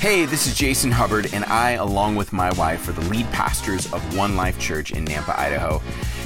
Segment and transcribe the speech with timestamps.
[0.00, 3.84] Hey, this is Jason Hubbard, and I, along with my wife, are the lead pastors
[3.92, 5.80] of One Life Church in Nampa, Idaho.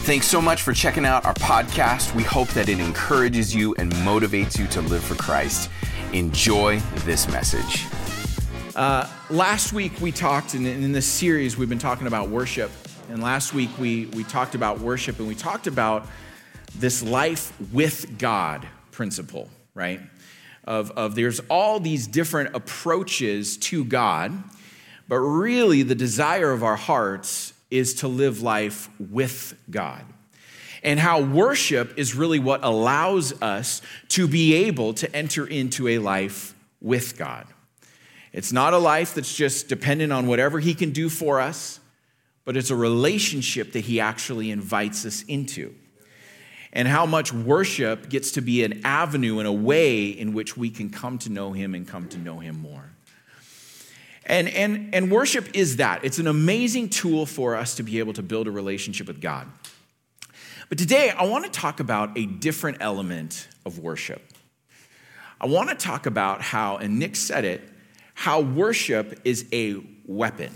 [0.05, 2.15] Thanks so much for checking out our podcast.
[2.15, 5.71] We hope that it encourages you and motivates you to live for Christ.
[6.13, 7.85] Enjoy this message.
[8.77, 12.71] Uh, last week we talked, and in this series we've been talking about worship.
[13.11, 16.07] And last week we, we talked about worship and we talked about
[16.79, 19.99] this life with God principle, right?
[20.67, 24.33] Of, of there's all these different approaches to God,
[25.09, 30.05] but really the desire of our hearts is to live life with God.
[30.83, 35.99] And how worship is really what allows us to be able to enter into a
[35.99, 37.47] life with God.
[38.33, 41.81] It's not a life that's just dependent on whatever He can do for us,
[42.45, 45.75] but it's a relationship that He actually invites us into
[46.75, 50.69] and how much worship gets to be an avenue and a way in which we
[50.69, 52.91] can come to know Him and come to know Him more.
[54.27, 56.05] And, and, and worship is that.
[56.05, 59.47] It's an amazing tool for us to be able to build a relationship with God.
[60.69, 64.23] But today, I want to talk about a different element of worship.
[65.41, 67.69] I want to talk about how, and Nick said it,
[68.15, 70.51] how worship is a weapon.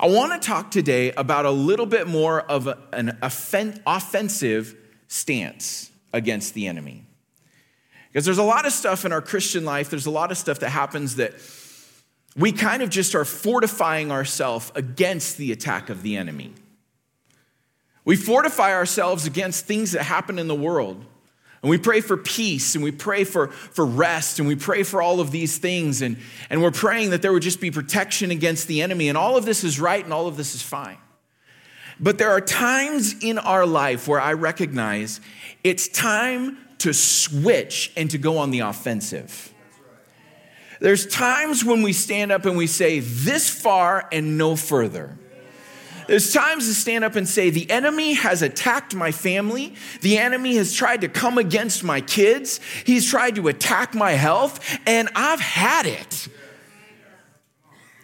[0.00, 4.76] I want to talk today about a little bit more of an offensive
[5.08, 7.04] stance against the enemy.
[8.12, 10.60] Because there's a lot of stuff in our Christian life, there's a lot of stuff
[10.60, 11.34] that happens that
[12.36, 16.52] we kind of just are fortifying ourselves against the attack of the enemy.
[18.04, 21.04] We fortify ourselves against things that happen in the world.
[21.62, 25.02] And we pray for peace and we pray for, for rest and we pray for
[25.02, 26.02] all of these things.
[26.02, 26.18] And,
[26.50, 29.08] and we're praying that there would just be protection against the enemy.
[29.08, 30.98] And all of this is right and all of this is fine.
[32.00, 35.20] But there are times in our life where I recognize
[35.64, 39.52] it's time to switch and to go on the offensive.
[40.80, 45.18] There's times when we stand up and we say, this far and no further.
[46.08, 49.74] There's times to stand up and say, The enemy has attacked my family.
[50.00, 52.60] The enemy has tried to come against my kids.
[52.84, 56.28] He's tried to attack my health, and I've had it.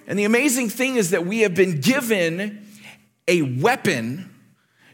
[0.06, 2.66] And the amazing thing is that we have been given
[3.26, 4.30] a weapon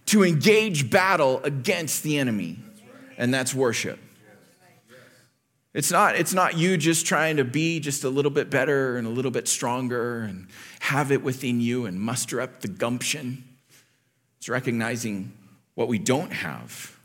[0.07, 2.61] to engage battle against the enemy,
[3.19, 3.99] and that's worship.
[5.73, 9.07] It's not, it's not you just trying to be just a little bit better and
[9.07, 10.49] a little bit stronger and
[10.81, 13.45] have it within you and muster up the gumption.
[14.39, 15.33] It's recognizing
[15.75, 16.99] what we don't have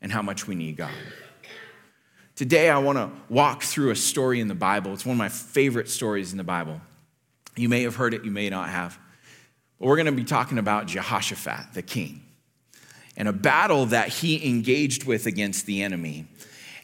[0.00, 0.92] and how much we need God.
[2.36, 4.92] Today, I want to walk through a story in the Bible.
[4.92, 6.80] It's one of my favorite stories in the Bible.
[7.54, 8.98] You may have heard it, you may not have.
[9.78, 12.22] But we're going to be talking about Jehoshaphat, the king,
[13.16, 16.26] and a battle that he engaged with against the enemy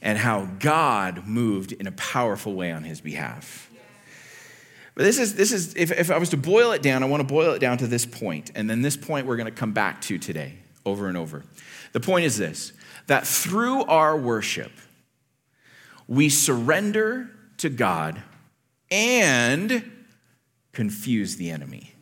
[0.02, 3.70] and how God moved in a powerful way on his behalf.
[4.94, 7.26] But this is, this is if, if I was to boil it down, I want
[7.26, 9.72] to boil it down to this point, and then this point we're going to come
[9.72, 11.44] back to today over and over.
[11.92, 12.72] The point is this
[13.06, 14.72] that through our worship,
[16.06, 18.20] we surrender to God
[18.90, 19.90] and
[20.72, 21.94] confuse the enemy.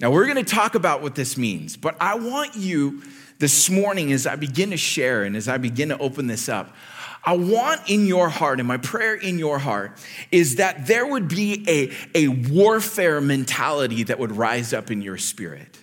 [0.00, 3.02] Now, we're going to talk about what this means, but I want you
[3.40, 6.76] this morning, as I begin to share and as I begin to open this up,
[7.24, 9.98] I want in your heart, and my prayer in your heart
[10.30, 15.18] is that there would be a, a warfare mentality that would rise up in your
[15.18, 15.78] spirit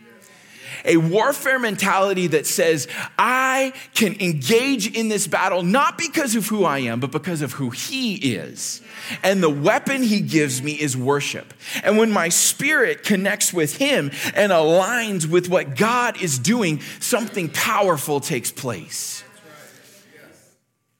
[0.85, 6.65] a warfare mentality that says, I can engage in this battle not because of who
[6.65, 8.81] I am, but because of who He is.
[9.23, 11.53] And the weapon He gives me is worship.
[11.83, 17.49] And when my spirit connects with Him and aligns with what God is doing, something
[17.49, 19.23] powerful takes place.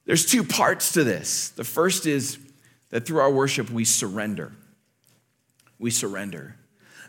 [0.06, 1.50] There's two parts to this.
[1.50, 2.40] The first is
[2.90, 4.54] that through our worship, we surrender.
[5.78, 6.56] We surrender.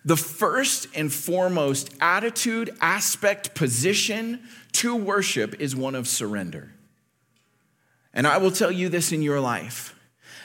[0.04, 4.41] The first and foremost attitude, aspect, position
[4.72, 6.72] to worship is one of surrender.
[8.15, 9.95] And I will tell you this in your life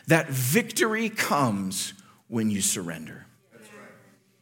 [0.07, 1.94] that victory comes
[2.27, 3.25] when you surrender.
[3.51, 3.79] That's right.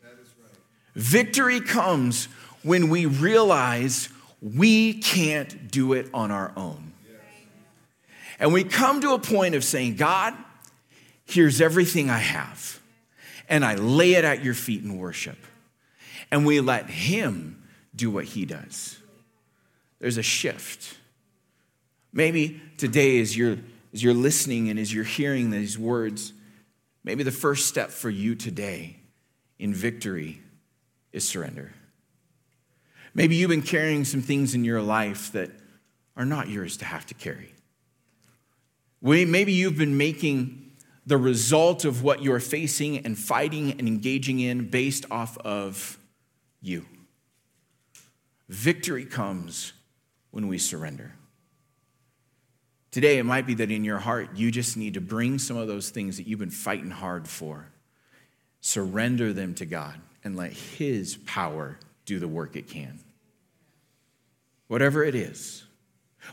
[0.03, 0.51] That is right.
[0.95, 2.27] Victory comes
[2.63, 4.09] when we realize
[4.41, 6.93] we can't do it on our own.
[8.39, 10.33] And we come to a point of saying, God,
[11.25, 12.80] here's everything I have
[13.51, 15.37] and I lay it at your feet in worship.
[16.31, 17.61] And we let Him
[17.93, 18.97] do what He does.
[19.99, 20.97] There's a shift.
[22.13, 23.57] Maybe today, as you're,
[23.93, 26.31] as you're listening and as you're hearing these words,
[27.03, 28.95] maybe the first step for you today
[29.59, 30.41] in victory
[31.11, 31.73] is surrender.
[33.13, 35.51] Maybe you've been carrying some things in your life that
[36.15, 37.53] are not yours to have to carry.
[39.01, 40.70] Maybe you've been making
[41.05, 45.97] the result of what you're facing and fighting and engaging in based off of
[46.61, 46.85] you.
[48.49, 49.73] Victory comes
[50.31, 51.13] when we surrender.
[52.91, 55.67] Today, it might be that in your heart, you just need to bring some of
[55.67, 57.69] those things that you've been fighting hard for,
[58.59, 59.95] surrender them to God,
[60.25, 62.99] and let His power do the work it can.
[64.67, 65.63] Whatever it is,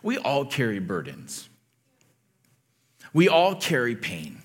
[0.02, 1.48] we all carry burdens.
[3.12, 4.42] We all carry pain.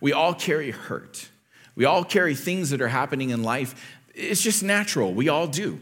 [0.00, 1.28] We all carry hurt.
[1.74, 3.74] We all carry things that are happening in life.
[4.14, 5.14] It's just natural.
[5.14, 5.80] We all do.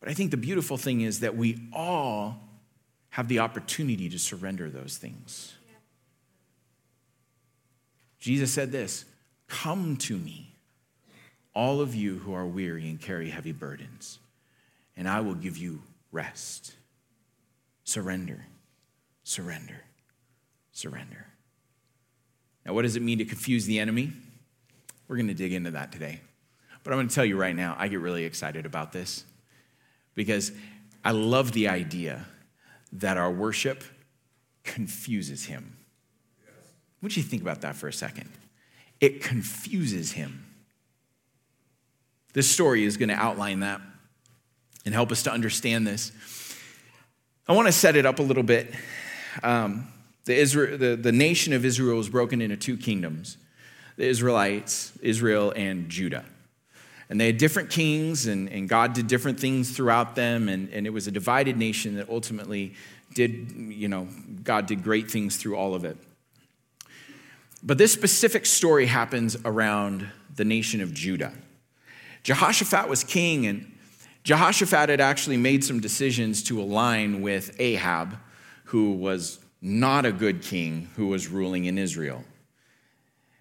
[0.00, 2.40] But I think the beautiful thing is that we all
[3.10, 5.54] have the opportunity to surrender those things.
[8.18, 9.04] Jesus said this
[9.46, 10.54] Come to me,
[11.54, 14.18] all of you who are weary and carry heavy burdens,
[14.96, 15.82] and I will give you
[16.12, 16.74] rest.
[17.84, 18.44] Surrender,
[19.24, 19.82] surrender,
[20.72, 21.27] surrender.
[22.68, 24.12] Now, what does it mean to confuse the enemy?
[25.08, 26.20] We're going to dig into that today.
[26.84, 29.24] But I'm going to tell you right now, I get really excited about this
[30.14, 30.52] because
[31.02, 32.26] I love the idea
[32.92, 33.84] that our worship
[34.64, 35.78] confuses him.
[37.00, 38.28] What do you think about that for a second?
[39.00, 40.44] It confuses him.
[42.34, 43.80] This story is going to outline that
[44.84, 46.12] and help us to understand this.
[47.48, 48.74] I want to set it up a little bit.
[49.42, 49.88] Um,
[50.28, 53.38] the, Israel, the, the nation of Israel was broken into two kingdoms
[53.96, 56.24] the Israelites, Israel, and Judah.
[57.08, 60.86] And they had different kings, and, and God did different things throughout them, and, and
[60.86, 62.74] it was a divided nation that ultimately
[63.14, 64.06] did, you know,
[64.44, 65.96] God did great things through all of it.
[67.62, 71.32] But this specific story happens around the nation of Judah.
[72.22, 73.72] Jehoshaphat was king, and
[74.24, 78.18] Jehoshaphat had actually made some decisions to align with Ahab,
[78.64, 82.24] who was not a good king who was ruling in Israel.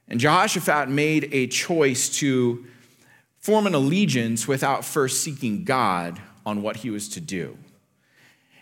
[0.08, 2.66] And Jehoshaphat made a choice to
[3.40, 7.58] form an allegiance without first seeking God on what he was to do.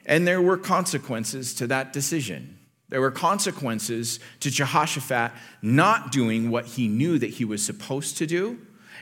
[0.05, 2.59] And there were consequences to that decision.
[2.89, 5.31] There were consequences to Jehoshaphat
[5.61, 8.59] not doing what he knew that he was supposed to do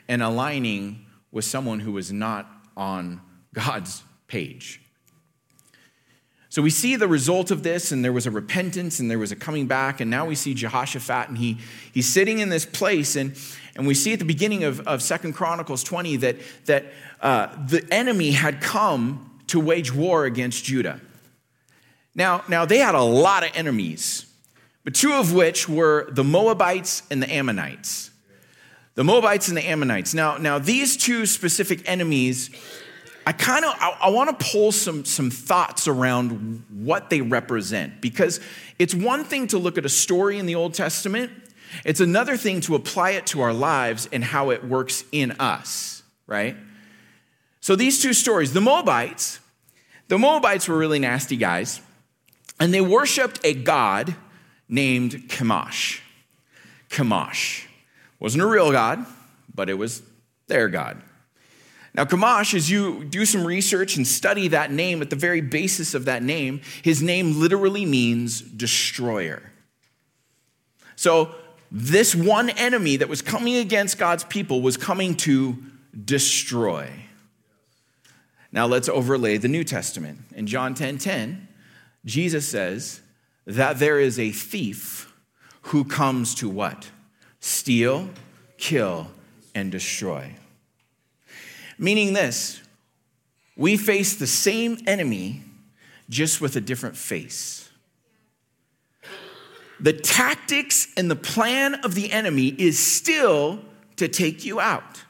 [0.07, 3.21] and aligning with someone who was not on
[3.53, 4.82] God's page.
[6.53, 9.31] So we see the result of this, and there was a repentance and there was
[9.31, 11.57] a coming back, and now we see Jehoshaphat, and he,
[11.91, 13.35] he's sitting in this place, and,
[13.75, 16.35] and we see at the beginning of, of 2 Chronicles 20 that,
[16.65, 16.85] that
[17.21, 21.01] uh, the enemy had come to wage war against Judah.
[22.13, 24.27] Now, now, they had a lot of enemies,
[24.83, 28.11] but two of which were the Moabites and the Ammonites.
[28.94, 30.13] The Moabites and the Ammonites.
[30.13, 32.51] Now, now these two specific enemies
[33.25, 38.02] I kind of I, I want to pull some some thoughts around what they represent
[38.02, 38.40] because
[38.80, 41.31] it's one thing to look at a story in the Old Testament,
[41.86, 46.04] it's another thing to apply it to our lives and how it works in us,
[46.28, 46.58] right?
[47.62, 49.40] So these two stories, the Moabites,
[50.10, 51.80] the Moabites were really nasty guys,
[52.60, 54.16] and they worshiped a god
[54.68, 56.02] named Chemosh.
[56.90, 57.66] Chemosh
[58.20, 59.06] wasn't a real god,
[59.54, 60.02] but it was
[60.48, 61.02] their god.
[61.95, 65.94] Now, Chemosh, as you do some research and study that name, at the very basis
[65.94, 69.51] of that name, his name literally means destroyer.
[70.96, 71.36] So,
[71.72, 75.58] this one enemy that was coming against God's people was coming to
[76.06, 76.89] destroy.
[78.51, 80.20] Now, let's overlay the New Testament.
[80.36, 81.48] In John 10 10,
[82.06, 83.01] Jesus says
[83.46, 85.13] that there is a thief
[85.63, 86.89] who comes to what?
[87.39, 88.10] Steal,
[88.58, 89.08] kill,
[89.56, 90.36] and destroy.
[91.77, 92.62] Meaning this
[93.56, 95.44] we face the same enemy
[96.10, 97.70] just with a different face.
[99.80, 103.60] The tactics and the plan of the enemy is still
[103.98, 105.03] to take you out.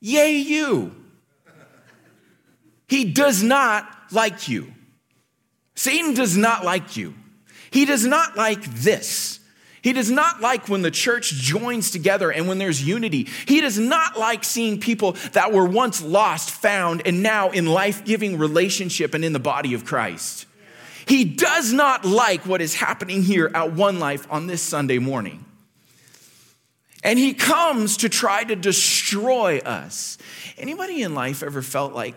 [0.00, 0.94] Yay, you.
[2.88, 4.72] He does not like you.
[5.74, 7.14] Satan does not like you.
[7.70, 9.38] He does not like this.
[9.82, 13.26] He does not like when the church joins together and when there's unity.
[13.46, 18.04] He does not like seeing people that were once lost found and now in life
[18.04, 20.46] giving relationship and in the body of Christ.
[21.04, 25.44] He does not like what is happening here at One Life on this Sunday morning.
[27.02, 30.16] And he comes to try to destroy us.
[30.56, 32.14] Anybody in life ever felt like,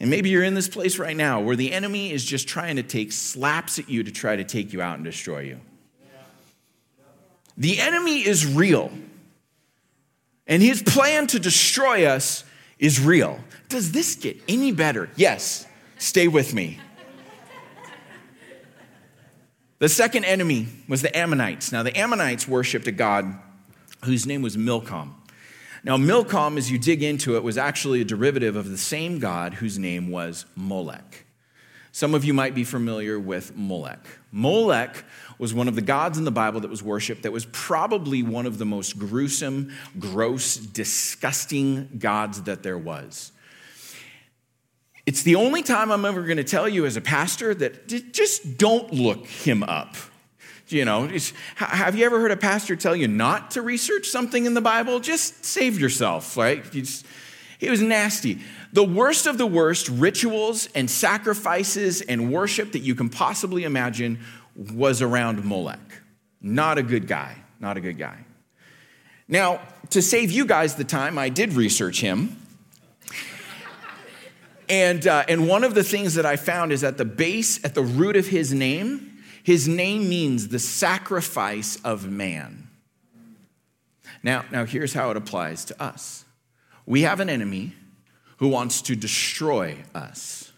[0.00, 2.82] and maybe you're in this place right now, where the enemy is just trying to
[2.82, 5.60] take slaps at you to try to take you out and destroy you?
[7.56, 8.90] The enemy is real,
[10.46, 12.44] and his plan to destroy us
[12.78, 13.38] is real.
[13.68, 15.08] Does this get any better?
[15.16, 15.66] Yes.
[15.98, 16.80] Stay with me.
[19.78, 21.70] The second enemy was the Ammonites.
[21.72, 23.34] Now, the Ammonites worshiped a god
[24.04, 25.14] whose name was Milcom.
[25.82, 29.54] Now, Milcom, as you dig into it, was actually a derivative of the same god
[29.54, 31.23] whose name was Molech.
[31.94, 34.04] Some of you might be familiar with Molech.
[34.32, 35.04] Molech
[35.38, 38.46] was one of the gods in the Bible that was worshiped that was probably one
[38.46, 43.30] of the most gruesome, gross, disgusting gods that there was.
[45.06, 48.58] It's the only time I'm ever going to tell you as a pastor that just
[48.58, 49.94] don't look him up.
[50.66, 51.08] You know,
[51.54, 54.98] have you ever heard a pastor tell you not to research something in the Bible?
[54.98, 56.64] Just save yourself, right?
[56.74, 57.06] You just,
[57.66, 58.40] it was nasty.
[58.72, 64.20] The worst of the worst rituals and sacrifices and worship that you can possibly imagine
[64.56, 66.02] was around Molech.
[66.40, 67.36] Not a good guy.
[67.60, 68.18] Not a good guy.
[69.26, 72.36] Now, to save you guys the time, I did research him.
[74.68, 77.74] And, uh, and one of the things that I found is at the base, at
[77.74, 82.68] the root of his name, his name means the sacrifice of man.
[84.22, 86.23] Now, now here's how it applies to us
[86.86, 87.74] we have an enemy
[88.38, 90.52] who wants to destroy us.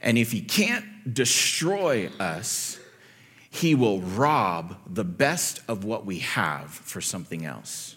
[0.00, 2.78] And if he can't destroy us,
[3.50, 7.96] he will rob the best of what we have for something else.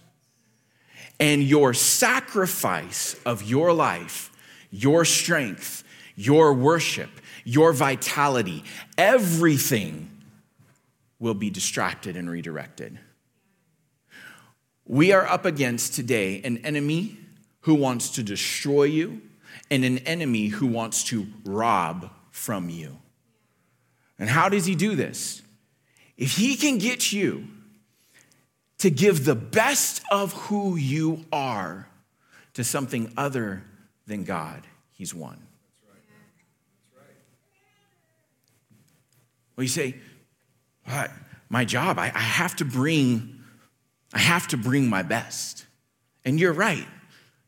[1.19, 4.31] And your sacrifice of your life
[4.71, 5.83] your strength,
[6.15, 7.09] your worship,
[7.43, 8.63] your vitality,
[8.97, 10.09] everything
[11.19, 12.97] will be distracted and redirected.
[14.85, 17.17] We are up against today an enemy
[17.61, 19.21] who wants to destroy you
[19.69, 22.97] and an enemy who wants to rob from you.
[24.19, 25.41] And how does he do this?
[26.17, 27.47] If he can get you
[28.79, 31.87] to give the best of who you are
[32.53, 33.63] to something other
[34.07, 35.39] than God, He's won.
[39.55, 39.95] Well, you say,
[40.85, 41.11] what?
[41.51, 43.43] my job, I, I have to bring,
[44.13, 45.65] I have to bring my best.
[46.23, 46.87] And you're right.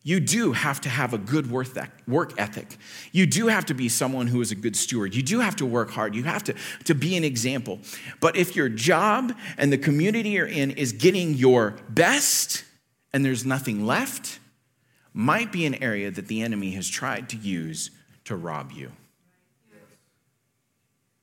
[0.05, 2.77] You do have to have a good work ethic.
[3.13, 5.15] You do have to be someone who is a good steward.
[5.15, 6.13] You do have to work hard.
[6.13, 7.79] You have to, to be an example.
[8.19, 12.65] But if your job and the community you're in is getting your best
[13.13, 14.39] and there's nothing left,
[15.13, 17.89] might be an area that the enemy has tried to use
[18.25, 18.91] to rob you.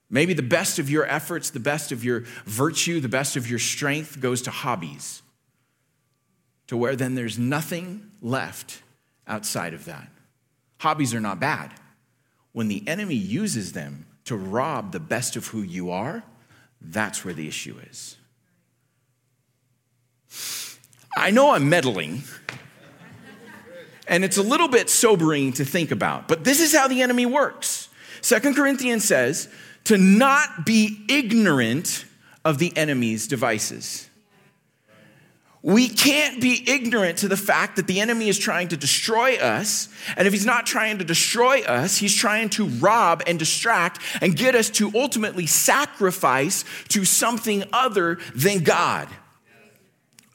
[0.09, 3.59] Maybe the best of your efforts, the best of your virtue, the best of your
[3.59, 5.23] strength goes to hobbies,
[6.67, 8.83] to where then there's nothing left
[9.27, 10.09] outside of that.
[10.79, 11.73] Hobbies are not bad.
[12.53, 16.23] When the enemy uses them to rob the best of who you are,
[16.81, 18.17] that's where the issue is.
[21.17, 22.23] I know I'm meddling
[24.11, 26.27] and it's a little bit sobering to think about.
[26.27, 27.89] But this is how the enemy works.
[28.21, 29.49] Second Corinthians says
[29.85, 32.05] to not be ignorant
[32.45, 34.10] of the enemy's devices.
[35.63, 39.91] We can't be ignorant to the fact that the enemy is trying to destroy us.
[40.17, 44.35] And if he's not trying to destroy us, he's trying to rob and distract and
[44.35, 49.09] get us to ultimately sacrifice to something other than God.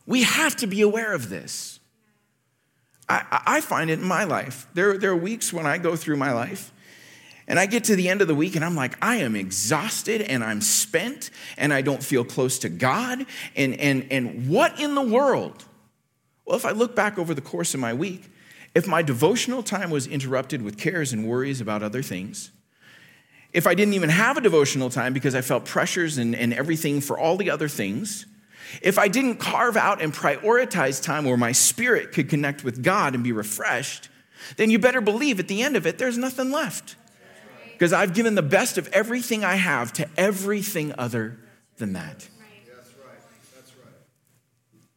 [0.05, 1.79] We have to be aware of this.
[3.09, 4.67] I, I find it in my life.
[4.75, 6.71] There, there are weeks when I go through my life
[7.47, 10.21] and I get to the end of the week and I'm like, I am exhausted
[10.21, 13.25] and I'm spent and I don't feel close to God.
[13.55, 15.63] And, and, and what in the world?
[16.45, 18.31] Well, if I look back over the course of my week,
[18.73, 22.51] if my devotional time was interrupted with cares and worries about other things,
[23.53, 26.99] if I didn't even have a devotional time because I felt pressures and, and everything
[26.99, 28.25] for all the other things,
[28.81, 33.13] if I didn't carve out and prioritize time where my spirit could connect with God
[33.15, 34.09] and be refreshed,
[34.57, 36.95] then you better believe at the end of it, there's nothing left.
[37.77, 41.37] Because I've given the best of everything I have to everything other
[41.77, 42.27] than that.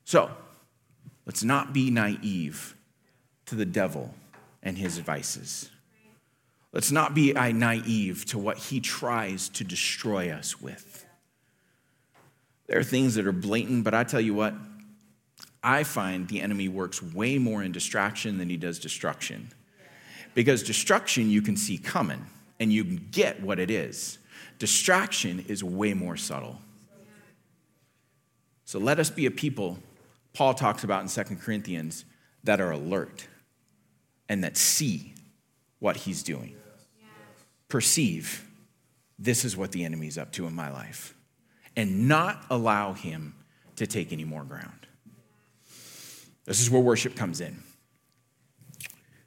[0.05, 0.31] So,
[1.27, 2.77] let's not be naive
[3.47, 4.15] to the devil
[4.63, 5.71] and his advices.
[6.73, 11.05] Let's not be uh, naive to what he tries to destroy us with.
[12.69, 14.55] There are things that are blatant, but I tell you what,
[15.65, 19.51] I find the enemy works way more in distraction than he does destruction.
[20.35, 22.25] Because destruction you can see coming
[22.61, 24.19] and you get what it is.
[24.59, 26.61] Distraction is way more subtle.
[28.65, 29.79] So let us be a people,
[30.35, 32.05] Paul talks about in 2 Corinthians,
[32.45, 33.27] that are alert
[34.29, 35.15] and that see
[35.79, 36.55] what he's doing.
[37.69, 38.49] Perceive
[39.19, 41.15] this is what the enemy's up to in my life
[41.77, 43.35] and not allow him
[43.77, 44.87] to take any more ground.
[46.45, 47.63] This is where worship comes in.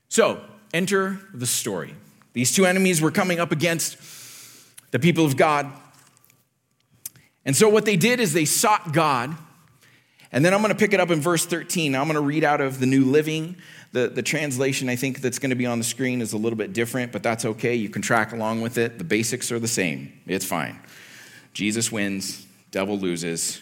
[0.09, 1.95] So, enter the story.
[2.33, 3.97] These two enemies were coming up against
[4.91, 5.71] the people of God.
[7.45, 9.35] And so what they did is they sought God.
[10.31, 11.95] And then I'm going to pick it up in verse 13.
[11.95, 13.57] I'm going to read out of the New Living.
[13.91, 16.57] The, the translation I think that's going to be on the screen is a little
[16.57, 17.75] bit different, but that's okay.
[17.75, 18.97] You can track along with it.
[18.97, 20.13] The basics are the same.
[20.25, 20.79] It's fine.
[21.53, 23.61] Jesus wins, devil loses,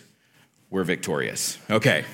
[0.69, 1.57] we're victorious.
[1.71, 2.05] Okay.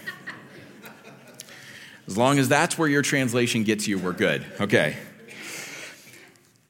[2.07, 4.45] As long as that's where your translation gets you, we're good.
[4.61, 4.95] Okay.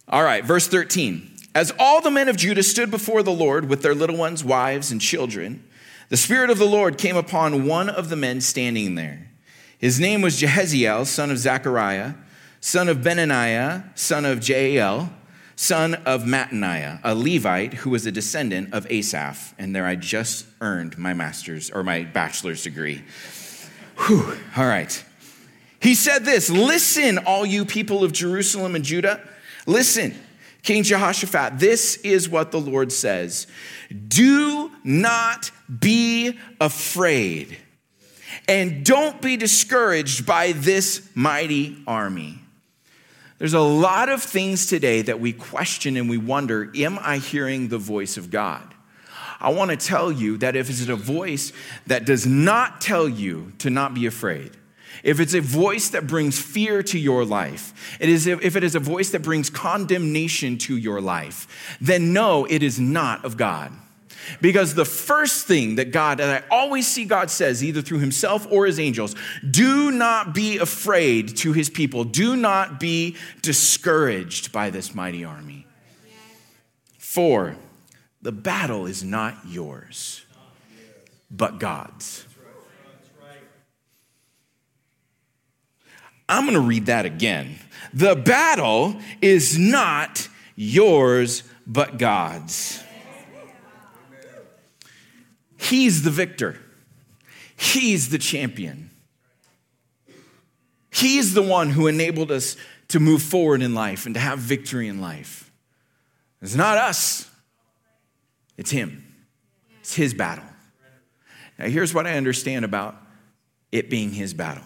[0.08, 1.32] All right, verse 13.
[1.56, 4.92] As all the men of Judah stood before the Lord with their little ones, wives,
[4.92, 5.64] and children,
[6.10, 9.32] the Spirit of the Lord came upon one of the men standing there.
[9.78, 12.14] His name was Jahaziel, son of Zechariah,
[12.60, 15.12] son of Benaniah, son of Jael,
[15.56, 19.56] son of Mattaniah, a Levite who was a descendant of Asaph.
[19.58, 23.04] And there I just earned my master's or my bachelor's degree.
[24.06, 25.04] Whew, all right.
[25.80, 29.28] He said this Listen, all you people of Jerusalem and Judah,
[29.66, 30.16] listen.
[30.66, 33.46] King Jehoshaphat, this is what the Lord says
[34.08, 37.58] Do not be afraid,
[38.48, 42.40] and don't be discouraged by this mighty army.
[43.38, 47.68] There's a lot of things today that we question and we wonder Am I hearing
[47.68, 48.74] the voice of God?
[49.40, 51.54] I want to tell you that if it's a voice
[51.86, 54.52] that does not tell you to not be afraid,
[55.04, 58.76] if it's a voice that brings fear to your life, it is if it is
[58.76, 63.72] a voice that brings condemnation to your life, then no, it is not of God.
[64.42, 68.48] Because the first thing that God, and I always see God says, either through himself
[68.50, 69.16] or his angels,
[69.50, 72.04] do not be afraid to his people.
[72.04, 75.68] Do not be discouraged by this mighty army.
[76.98, 77.56] For,
[78.22, 80.26] the battle is not yours,
[81.30, 82.25] but God's.
[86.28, 87.60] I'm going to read that again.
[87.94, 92.82] The battle is not yours, but God's.
[95.58, 96.60] He's the victor,
[97.56, 98.92] He's the champion.
[100.92, 102.56] He's the one who enabled us
[102.88, 105.52] to move forward in life and to have victory in life.
[106.42, 107.30] It's not us,
[108.58, 109.04] it's Him.
[109.82, 110.46] It's His battle.
[111.60, 112.96] Now, here's what I understand about
[113.72, 114.64] it being His battle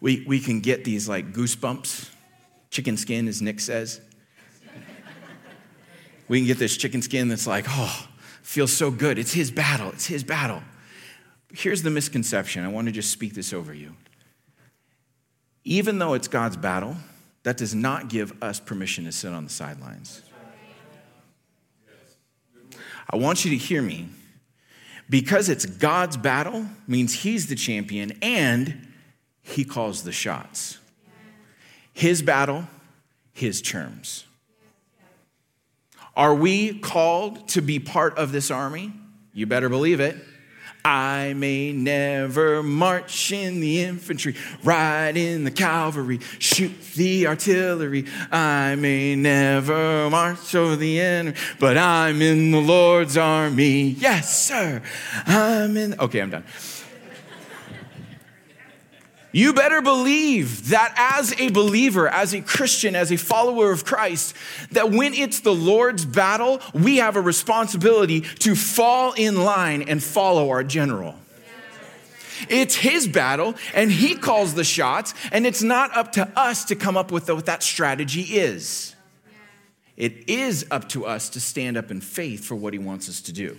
[0.00, 2.10] we, we can get these like goosebumps,
[2.70, 4.00] chicken skin, as Nick says.
[6.28, 8.08] we can get this chicken skin that's like, oh,
[8.42, 9.18] feels so good.
[9.18, 9.90] It's his battle.
[9.90, 10.62] It's his battle.
[11.52, 12.64] Here's the misconception.
[12.64, 13.94] I want to just speak this over you.
[15.64, 16.96] Even though it's God's battle,
[17.42, 20.22] that does not give us permission to sit on the sidelines.
[23.10, 24.08] I want you to hear me.
[25.10, 28.87] Because it's God's battle means he's the champion and
[29.48, 30.78] he calls the shots.
[31.92, 32.66] His battle,
[33.32, 34.24] his terms.
[36.16, 38.92] Are we called to be part of this army?
[39.32, 40.16] You better believe it.
[40.84, 48.06] I may never march in the infantry, ride in the cavalry, shoot the artillery.
[48.30, 53.90] I may never march over the enemy, but I'm in the Lord's army.
[53.90, 54.82] Yes, sir.
[55.26, 55.98] I'm in.
[56.00, 56.44] Okay, I'm done.
[59.38, 64.34] You better believe that as a believer, as a Christian, as a follower of Christ,
[64.72, 70.02] that when it's the Lord's battle, we have a responsibility to fall in line and
[70.02, 71.14] follow our general.
[72.48, 76.74] It's his battle, and he calls the shots, and it's not up to us to
[76.74, 78.96] come up with what that strategy is.
[79.96, 83.20] It is up to us to stand up in faith for what he wants us
[83.20, 83.56] to do.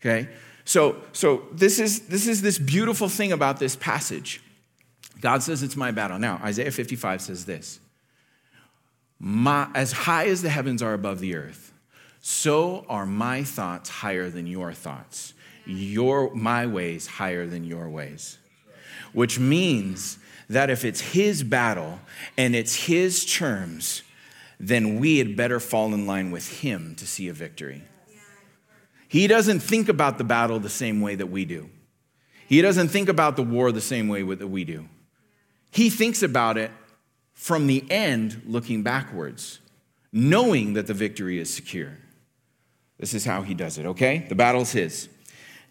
[0.00, 0.28] Okay?
[0.64, 4.42] So, so this, is, this is this beautiful thing about this passage.
[5.20, 6.18] God says it's my battle.
[6.18, 7.80] Now, Isaiah 55 says this
[9.18, 11.72] my, As high as the heavens are above the earth,
[12.20, 15.34] so are my thoughts higher than your thoughts,
[15.66, 18.38] your, my ways higher than your ways.
[19.12, 22.00] Which means that if it's his battle
[22.36, 24.02] and it's his terms,
[24.58, 27.82] then we had better fall in line with him to see a victory.
[29.14, 31.70] He doesn't think about the battle the same way that we do.
[32.48, 34.88] He doesn't think about the war the same way that we do.
[35.70, 36.72] He thinks about it
[37.32, 39.60] from the end looking backwards,
[40.12, 41.96] knowing that the victory is secure.
[42.98, 44.26] This is how he does it, okay?
[44.28, 45.08] The battle's his.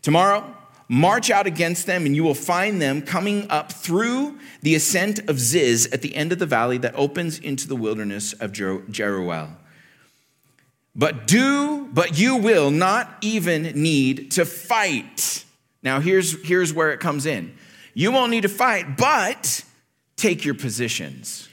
[0.02, 0.56] Tomorrow,
[0.88, 5.38] march out against them, and you will find them coming up through the ascent of
[5.38, 9.58] Ziz at the end of the valley that opens into the wilderness of Jeruel.
[10.96, 15.44] But do, but you will not even need to fight.
[15.82, 17.56] Now, here's, here's where it comes in.
[17.94, 19.64] You won't need to fight, but
[20.16, 21.50] take your positions.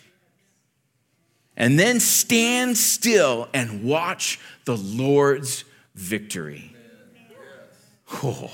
[1.57, 6.75] And then stand still and watch the Lord's victory.
[8.23, 8.51] Oh.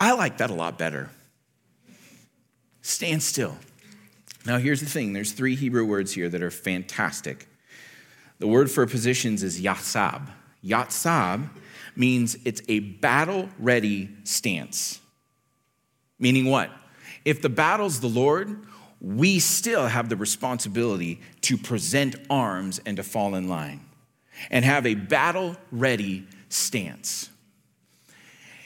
[0.00, 1.10] I like that a lot better.
[2.82, 3.56] Stand still.
[4.46, 7.48] Now, here's the thing there's three Hebrew words here that are fantastic.
[8.38, 10.28] The word for positions is yatsab.
[10.64, 11.50] Yatsab
[11.96, 15.00] means it's a battle ready stance.
[16.18, 16.70] Meaning what?
[17.24, 18.64] If the battle's the Lord,
[19.00, 23.80] we still have the responsibility to present arms and to fall in line
[24.50, 27.30] and have a battle ready stance.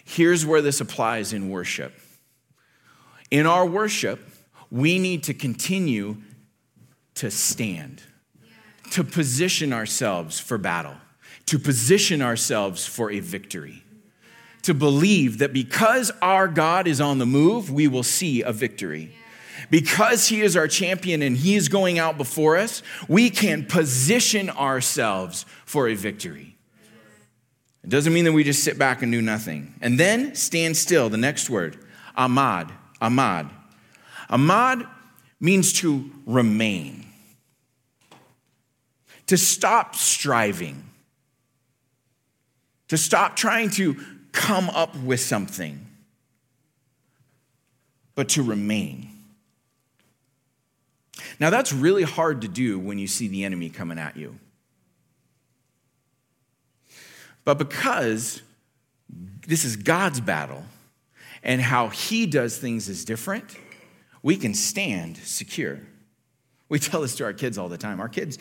[0.05, 1.95] Here's where this applies in worship.
[3.31, 4.21] In our worship,
[4.73, 6.17] we need to continue
[7.15, 8.03] to stand,
[8.91, 10.97] to position ourselves for battle,
[11.45, 13.85] to position ourselves for a victory,
[14.63, 19.15] to believe that because our God is on the move, we will see a victory.
[19.71, 24.49] Because he is our champion and he is going out before us, we can position
[24.49, 26.57] ourselves for a victory.
[27.85, 29.75] It doesn't mean that we just sit back and do nothing.
[29.83, 31.79] And then stand still, the next word,
[32.17, 33.51] amad, amad.
[34.33, 34.89] Amad
[35.39, 37.05] means to remain,
[39.27, 40.83] to stop striving,
[42.89, 43.97] to stop trying to
[44.33, 45.87] come up with something,
[48.15, 49.11] but to remain.
[51.39, 54.39] Now, that's really hard to do when you see the enemy coming at you.
[57.45, 58.41] But because
[59.47, 60.65] this is God's battle
[61.43, 63.57] and how He does things is different,
[64.23, 65.81] we can stand secure.
[66.69, 68.01] We tell this to our kids all the time.
[68.01, 68.39] Our kids,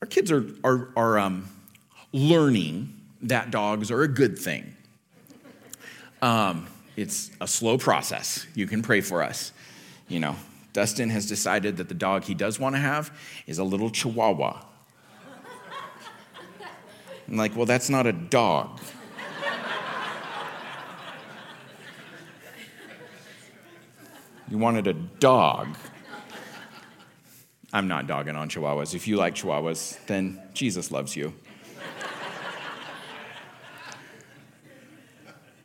[0.00, 1.48] our kids are, are, are um,
[2.12, 4.74] learning that dogs are a good thing.
[6.22, 8.46] Um, it's a slow process.
[8.54, 9.52] You can pray for us.
[10.08, 10.36] You know,
[10.72, 14.64] Dustin has decided that the dog he does want to have is a little chihuahua.
[17.28, 18.80] I'm like, well, that's not a dog.
[24.48, 25.76] You wanted a dog.
[27.72, 28.94] I'm not dogging on chihuahuas.
[28.94, 31.34] If you like chihuahuas, then Jesus loves you.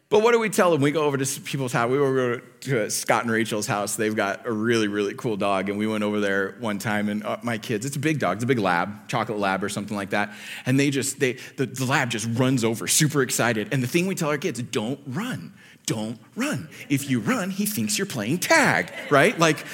[0.10, 0.82] But what do we tell them?
[0.82, 1.92] We go over to people's house.
[1.92, 3.96] We were to Scott and Rachel's house.
[3.96, 5.70] They've got a really, really cool dog.
[5.70, 8.38] And we went over there one time, and uh, my kids, it's a big dog,
[8.38, 10.34] it's a big lab, chocolate lab or something like that.
[10.66, 13.72] And they just, they, the, the lab just runs over, super excited.
[13.72, 15.54] And the thing we tell our kids, don't run.
[15.90, 16.70] Don't run.
[16.88, 19.38] If you run, he thinks you're playing tag, right?
[19.40, 19.66] Like,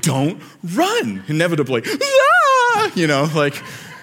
[0.00, 0.42] don't
[0.74, 1.22] run.
[1.28, 2.90] Inevitably, ah!
[2.96, 3.62] you know, like,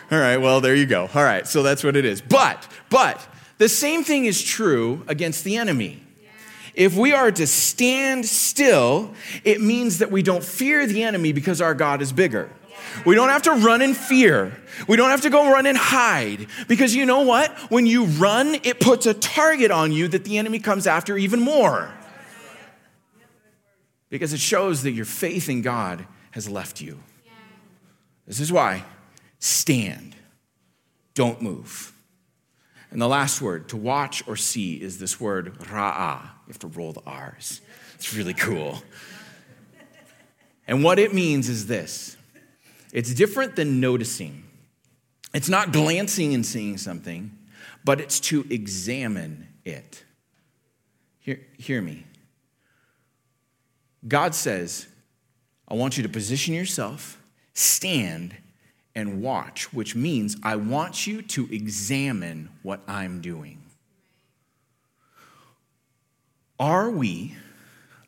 [0.09, 1.09] all right, well, there you go.
[1.13, 2.21] All right, so that's what it is.
[2.21, 3.27] But, but,
[3.57, 6.01] the same thing is true against the enemy.
[6.73, 11.59] If we are to stand still, it means that we don't fear the enemy because
[11.59, 12.49] our God is bigger.
[13.05, 14.59] We don't have to run in fear.
[14.87, 16.47] We don't have to go run and hide.
[16.67, 17.51] Because you know what?
[17.71, 21.39] When you run, it puts a target on you that the enemy comes after even
[21.39, 21.93] more.
[24.09, 26.99] Because it shows that your faith in God has left you.
[28.25, 28.83] This is why
[29.39, 30.15] stand,
[31.13, 31.93] don't move.
[32.91, 36.23] And the last word, to watch or see, is this word ra'ah.
[36.23, 37.61] You have to roll the R's.
[37.95, 38.81] It's really cool.
[40.67, 42.16] And what it means is this
[42.91, 44.43] it's different than noticing.
[45.33, 47.31] It's not glancing and seeing something,
[47.83, 50.03] but it's to examine it.
[51.19, 52.05] Hear, hear me.
[54.07, 54.87] God says,
[55.67, 57.21] I want you to position yourself,
[57.53, 58.35] stand,
[58.95, 63.61] and watch, which means I want you to examine what I'm doing.
[66.59, 67.35] Are we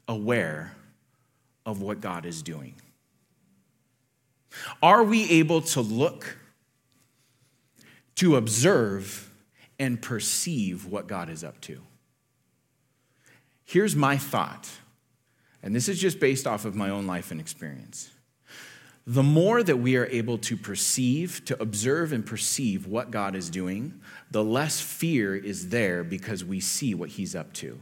[0.07, 0.73] aware
[1.65, 2.73] of what God is doing?
[4.81, 6.37] Are we able to look,
[8.15, 9.31] to observe,
[9.77, 11.81] and perceive what God is up to?
[13.65, 14.69] Here's my thought,
[15.61, 18.09] and this is just based off of my own life and experience
[19.09, 23.49] the more that we are able to perceive, to observe and perceive what God is
[23.49, 27.79] doing, the less fear is there because we see what He's up to.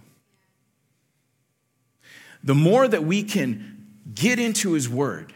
[2.45, 5.33] The more that we can get into His Word,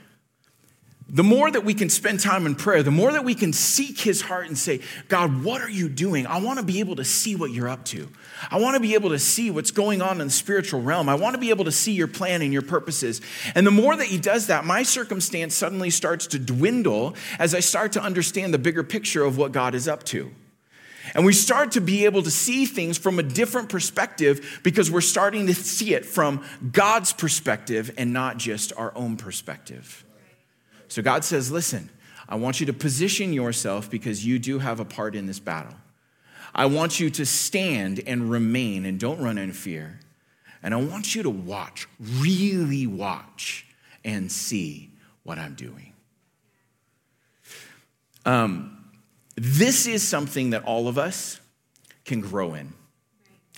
[1.14, 4.00] the more that we can spend time in prayer, the more that we can seek
[4.00, 6.26] his heart and say, God, what are you doing?
[6.26, 8.08] I want to be able to see what you're up to.
[8.50, 11.10] I want to be able to see what's going on in the spiritual realm.
[11.10, 13.20] I want to be able to see your plan and your purposes.
[13.56, 17.60] And the more that he does that, my circumstance suddenly starts to dwindle as I
[17.60, 20.32] start to understand the bigger picture of what God is up to.
[21.14, 25.02] And we start to be able to see things from a different perspective because we're
[25.02, 30.06] starting to see it from God's perspective and not just our own perspective.
[30.92, 31.90] So God says, listen,
[32.28, 35.76] I want you to position yourself because you do have a part in this battle.
[36.54, 40.02] I want you to stand and remain and don't run in fear.
[40.62, 43.66] And I want you to watch, really watch,
[44.04, 44.92] and see
[45.24, 45.94] what I'm doing.
[48.26, 48.92] Um,
[49.36, 51.40] this is something that all of us
[52.04, 52.74] can grow in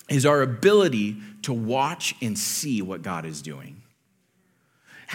[0.08, 3.83] is our ability to watch and see what God is doing.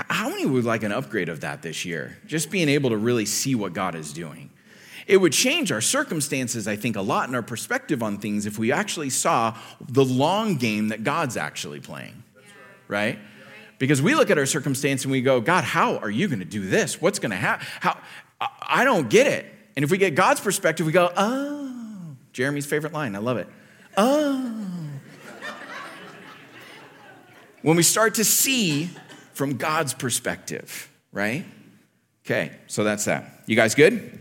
[0.08, 2.18] How many would like an upgrade of that this year?
[2.26, 4.50] Just being able to really see what God is doing.
[5.06, 8.58] It would change our circumstances, I think, a lot in our perspective on things if
[8.58, 12.22] we actually saw the long game that God's actually playing.
[12.86, 13.16] Right?
[13.16, 13.18] right?
[13.78, 16.44] Because we look at our circumstance and we go, God, how are you going to
[16.44, 17.00] do this?
[17.00, 17.66] What's going to happen?
[17.80, 17.98] How
[18.40, 19.46] I don't get it.
[19.76, 23.16] And if we get God's perspective, we go, oh, Jeremy's favorite line.
[23.16, 23.48] I love it.
[23.96, 24.66] Oh.
[27.62, 28.90] when we start to see
[29.38, 31.44] from God's perspective, right?
[32.26, 33.44] Okay, so that's that.
[33.46, 34.18] You guys good?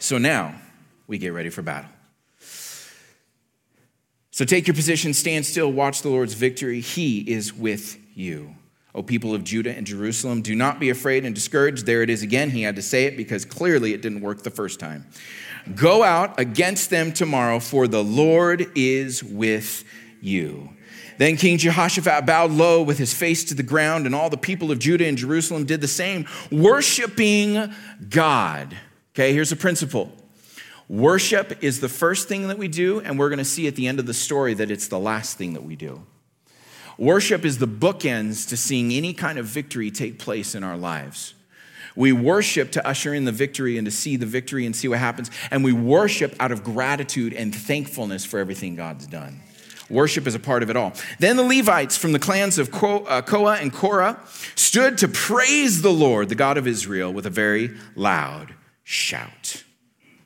[0.00, 0.52] So now
[1.06, 1.88] we get ready for battle.
[4.32, 6.80] So take your position, stand still, watch the Lord's victory.
[6.80, 8.56] He is with you.
[8.96, 11.86] O people of Judah and Jerusalem, do not be afraid and discouraged.
[11.86, 12.50] There it is again.
[12.50, 15.06] He had to say it because clearly it didn't work the first time.
[15.76, 19.84] Go out against them tomorrow, for the Lord is with
[20.20, 20.75] you.
[21.18, 24.70] Then King Jehoshaphat bowed low with his face to the ground, and all the people
[24.70, 27.72] of Judah and Jerusalem did the same, worshiping
[28.08, 28.76] God.
[29.14, 30.12] Okay, here's a principle
[30.88, 33.86] worship is the first thing that we do, and we're going to see at the
[33.86, 36.02] end of the story that it's the last thing that we do.
[36.98, 41.34] Worship is the bookends to seeing any kind of victory take place in our lives.
[41.94, 44.98] We worship to usher in the victory and to see the victory and see what
[44.98, 45.30] happens.
[45.50, 49.40] And we worship out of gratitude and thankfulness for everything God's done.
[49.88, 50.92] Worship is a part of it all.
[51.18, 54.18] Then the Levites from the clans of uh, Kohath and Korah
[54.54, 59.62] stood to praise the Lord, the God of Israel, with a very loud shout.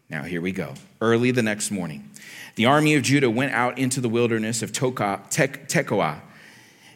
[0.09, 0.75] Now, here we go.
[1.01, 2.11] Early the next morning,
[2.57, 6.23] the army of Judah went out into the wilderness of tek Tekoa.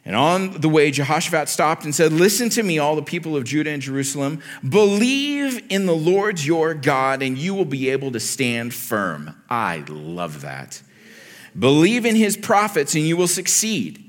[0.06, 3.44] And on the way, Jehoshaphat stopped and said, Listen to me, all the people of
[3.44, 4.42] Judah and Jerusalem.
[4.68, 9.34] Believe in the Lord your God, and you will be able to stand firm.
[9.48, 10.82] I love that.
[11.58, 14.00] Believe in his prophets and you will succeed.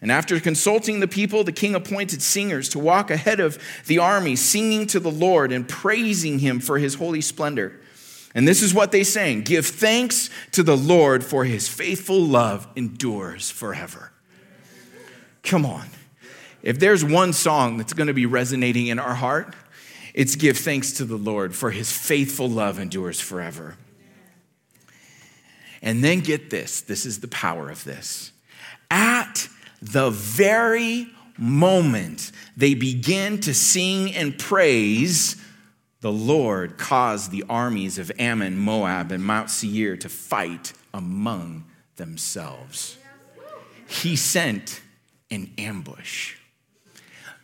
[0.00, 4.34] And after consulting the people, the king appointed singers to walk ahead of the army,
[4.34, 7.80] singing to the Lord and praising him for his holy splendor.
[8.34, 12.66] And this is what they sang Give thanks to the Lord, for his faithful love
[12.74, 14.10] endures forever.
[15.44, 15.86] Come on.
[16.62, 19.54] If there's one song that's going to be resonating in our heart,
[20.14, 23.76] it's Give thanks to the Lord, for his faithful love endures forever.
[25.82, 28.32] And then get this this is the power of this.
[28.90, 29.48] At
[29.82, 35.36] the very moment they begin to sing and praise,
[36.00, 41.64] the Lord caused the armies of Ammon, Moab, and Mount Seir to fight among
[41.96, 42.96] themselves.
[43.88, 44.80] He sent
[45.30, 46.36] an ambush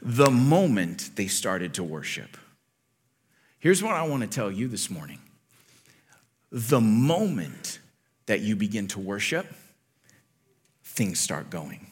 [0.01, 2.37] the moment they started to worship.
[3.59, 5.18] Here's what I want to tell you this morning.
[6.51, 7.78] The moment
[8.29, 9.47] that you begin to worship,
[10.85, 11.91] things start going.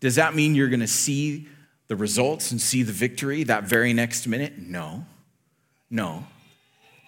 [0.00, 1.48] Does that mean you're going to see
[1.88, 4.58] the results and see the victory that very next minute?
[4.58, 5.06] No.
[5.88, 6.26] No.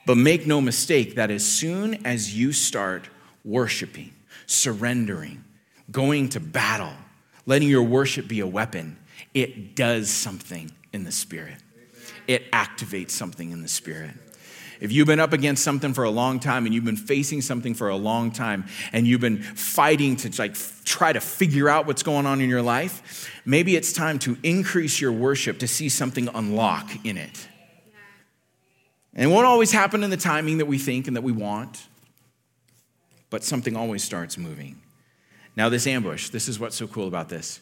[0.07, 3.09] But make no mistake that as soon as you start
[3.45, 4.13] worshiping,
[4.47, 5.45] surrendering,
[5.91, 6.95] going to battle,
[7.45, 8.97] letting your worship be a weapon,
[9.35, 11.57] it does something in the spirit.
[12.27, 14.15] It activates something in the spirit.
[14.81, 17.75] If you've been up against something for a long time and you've been facing something
[17.75, 22.03] for a long time and you've been fighting to like try to figure out what's
[22.03, 26.29] going on in your life, maybe it's time to increase your worship to see something
[26.33, 27.49] unlock in it.
[29.15, 31.89] And it won't always happen in the timing that we think and that we want,
[33.31, 34.81] but something always starts moving.
[35.57, 37.61] Now, this ambush, this is what's so cool about this.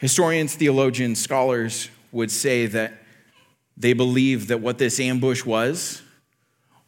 [0.00, 2.94] Historians, theologians, scholars would say that
[3.76, 6.00] they believe that what this ambush was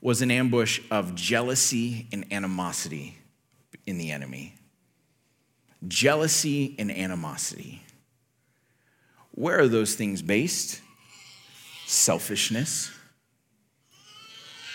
[0.03, 3.17] was an ambush of jealousy and animosity
[3.87, 4.55] in the enemy.
[5.87, 7.83] Jealousy and animosity.
[9.31, 10.81] Where are those things based?
[11.87, 12.91] Selfishness.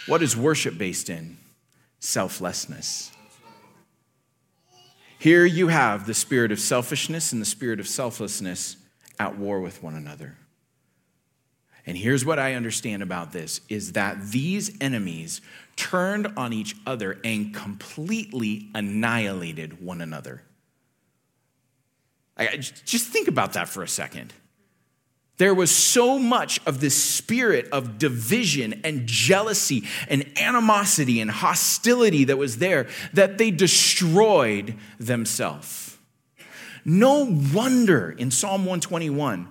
[0.08, 1.38] What is worship based in?
[2.00, 3.12] Selflessness.
[5.20, 8.78] Here you have the spirit of selfishness and the spirit of selflessness
[9.20, 10.38] at war with one another.
[11.88, 15.40] And here's what I understand about this is that these enemies
[15.78, 20.44] turned on each other and completely annihilated one another.
[22.38, 24.34] I, just think about that for a second.
[25.38, 32.26] There was so much of this spirit of division and jealousy and animosity and hostility
[32.26, 35.98] that was there that they destroyed themselves.
[36.84, 37.24] No
[37.54, 39.48] wonder in Psalm 121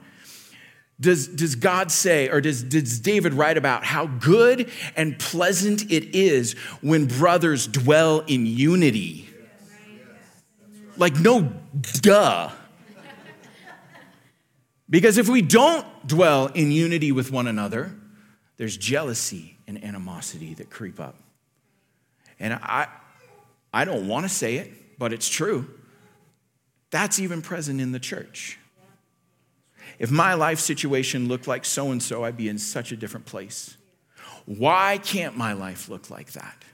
[0.99, 6.17] does, does God say, or does, does David write about how good and pleasant it
[6.17, 9.29] is when brothers dwell in unity?
[10.97, 11.53] Like, no,
[12.01, 12.51] duh.
[14.89, 17.93] Because if we don't dwell in unity with one another,
[18.57, 21.17] there's jealousy and animosity that creep up.
[22.39, 22.89] And I,
[23.73, 25.69] I don't want to say it, but it's true.
[26.91, 28.59] That's even present in the church.
[29.99, 33.27] If my life situation looked like so and so, I'd be in such a different
[33.27, 33.77] place.
[34.45, 36.65] Why can't my life look like that?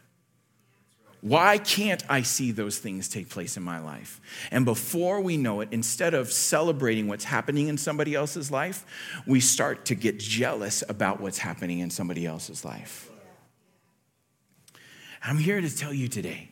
[1.23, 4.21] Why can't I see those things take place in my life?
[4.51, 8.85] And before we know it, instead of celebrating what's happening in somebody else's life,
[9.25, 13.09] we start to get jealous about what's happening in somebody else's life.
[15.25, 16.49] I'm here to tell you today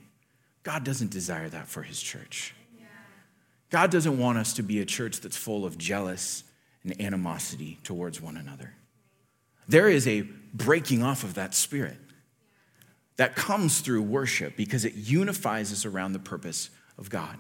[0.63, 2.55] God doesn't desire that for his church.
[3.71, 6.45] God doesn't want us to be a church that's full of jealous
[6.83, 8.75] and animosity towards one another.
[9.69, 11.99] There is a breaking off of that spirit
[13.17, 17.39] that comes through worship because it unifies us around the purpose of God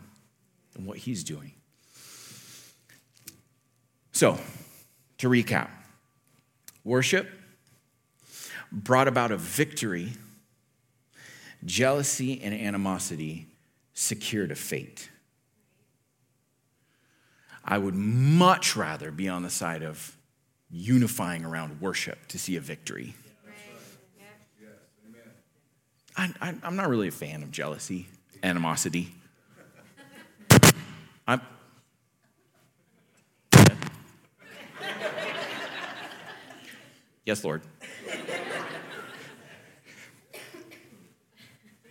[0.74, 1.52] and what He's doing.
[4.12, 4.38] So,
[5.18, 5.70] to recap,
[6.84, 7.28] worship
[8.72, 10.12] brought about a victory,
[11.64, 13.48] jealousy and animosity
[13.94, 15.10] secured a fate.
[17.70, 20.16] I would much rather be on the side of
[20.72, 23.14] unifying around worship to see a victory.
[26.16, 28.08] I, am not really a fan of jealousy,
[28.42, 29.14] animosity.
[31.28, 31.40] I'm,
[37.24, 37.62] yes, Lord.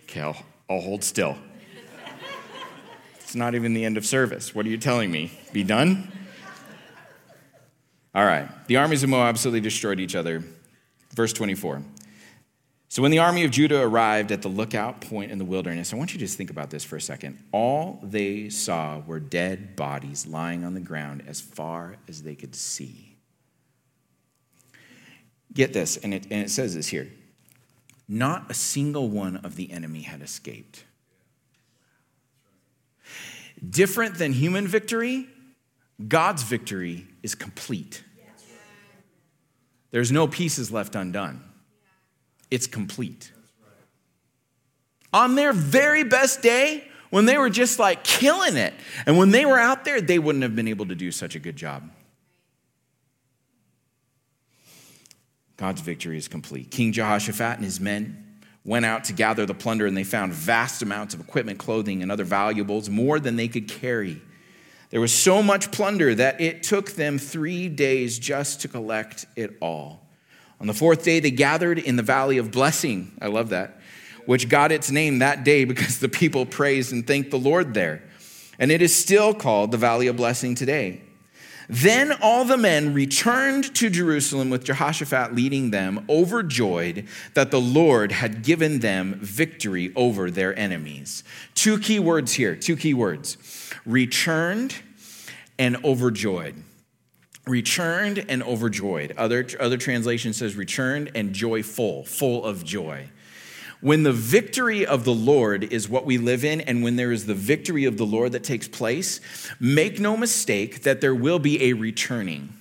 [0.04, 0.36] Okay, I'll,
[0.68, 1.38] I'll hold still.
[3.30, 4.56] It's not even the end of service.
[4.56, 5.30] What are you telling me?
[5.52, 6.10] Be done?
[8.12, 8.48] All right.
[8.66, 10.42] The armies of Moab absolutely destroyed each other.
[11.14, 11.80] Verse 24.
[12.88, 15.96] So when the army of Judah arrived at the lookout point in the wilderness, I
[15.96, 17.38] want you to just think about this for a second.
[17.52, 22.56] All they saw were dead bodies lying on the ground as far as they could
[22.56, 23.16] see.
[25.54, 27.08] Get this, and it, and it says this here.
[28.08, 30.82] Not a single one of the enemy had escaped.
[33.68, 35.28] Different than human victory,
[36.06, 38.02] God's victory is complete.
[39.90, 41.42] There's no pieces left undone,
[42.50, 43.32] it's complete.
[45.12, 48.72] On their very best day, when they were just like killing it,
[49.04, 51.40] and when they were out there, they wouldn't have been able to do such a
[51.40, 51.90] good job.
[55.56, 56.70] God's victory is complete.
[56.70, 58.29] King Jehoshaphat and his men
[58.64, 62.12] went out to gather the plunder, and they found vast amounts of equipment, clothing, and
[62.12, 64.20] other valuables, more than they could carry.
[64.90, 69.56] There was so much plunder that it took them three days just to collect it
[69.60, 70.06] all.
[70.60, 73.12] On the fourth day, they gathered in the valley of blessing.
[73.20, 73.80] I love that,
[74.26, 78.02] which got its name that day because the people praised and thanked the Lord there.
[78.58, 81.00] And it is still called the valley of blessing today.
[81.72, 88.10] Then all the men returned to Jerusalem with Jehoshaphat leading them, overjoyed that the Lord
[88.10, 91.22] had given them victory over their enemies.
[91.54, 93.36] Two key words here, two key words
[93.86, 94.74] returned
[95.60, 96.56] and overjoyed.
[97.46, 99.14] Returned and overjoyed.
[99.16, 103.10] Other, other translation says returned and joyful, full of joy.
[103.80, 107.24] When the victory of the Lord is what we live in, and when there is
[107.26, 109.20] the victory of the Lord that takes place,
[109.58, 112.52] make no mistake that there will be a returning,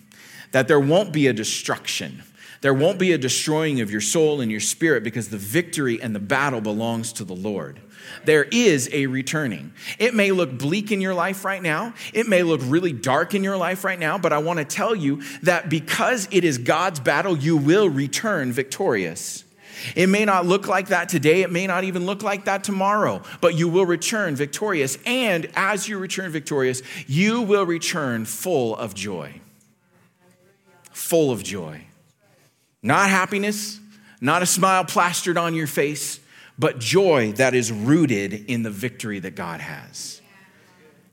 [0.51, 2.23] that there won't be a destruction.
[2.61, 6.13] There won't be a destroying of your soul and your spirit because the victory and
[6.13, 7.79] the battle belongs to the Lord.
[8.25, 9.73] There is a returning.
[9.97, 11.93] It may look bleak in your life right now.
[12.13, 14.95] It may look really dark in your life right now, but I want to tell
[14.95, 19.45] you that because it is God's battle, you will return victorious.
[19.95, 21.41] It may not look like that today.
[21.41, 24.97] It may not even look like that tomorrow, but you will return victorious.
[25.05, 29.41] And as you return victorious, you will return full of joy.
[30.91, 31.83] Full of joy.
[32.81, 33.79] Not happiness,
[34.21, 36.19] not a smile plastered on your face,
[36.57, 40.21] but joy that is rooted in the victory that God has.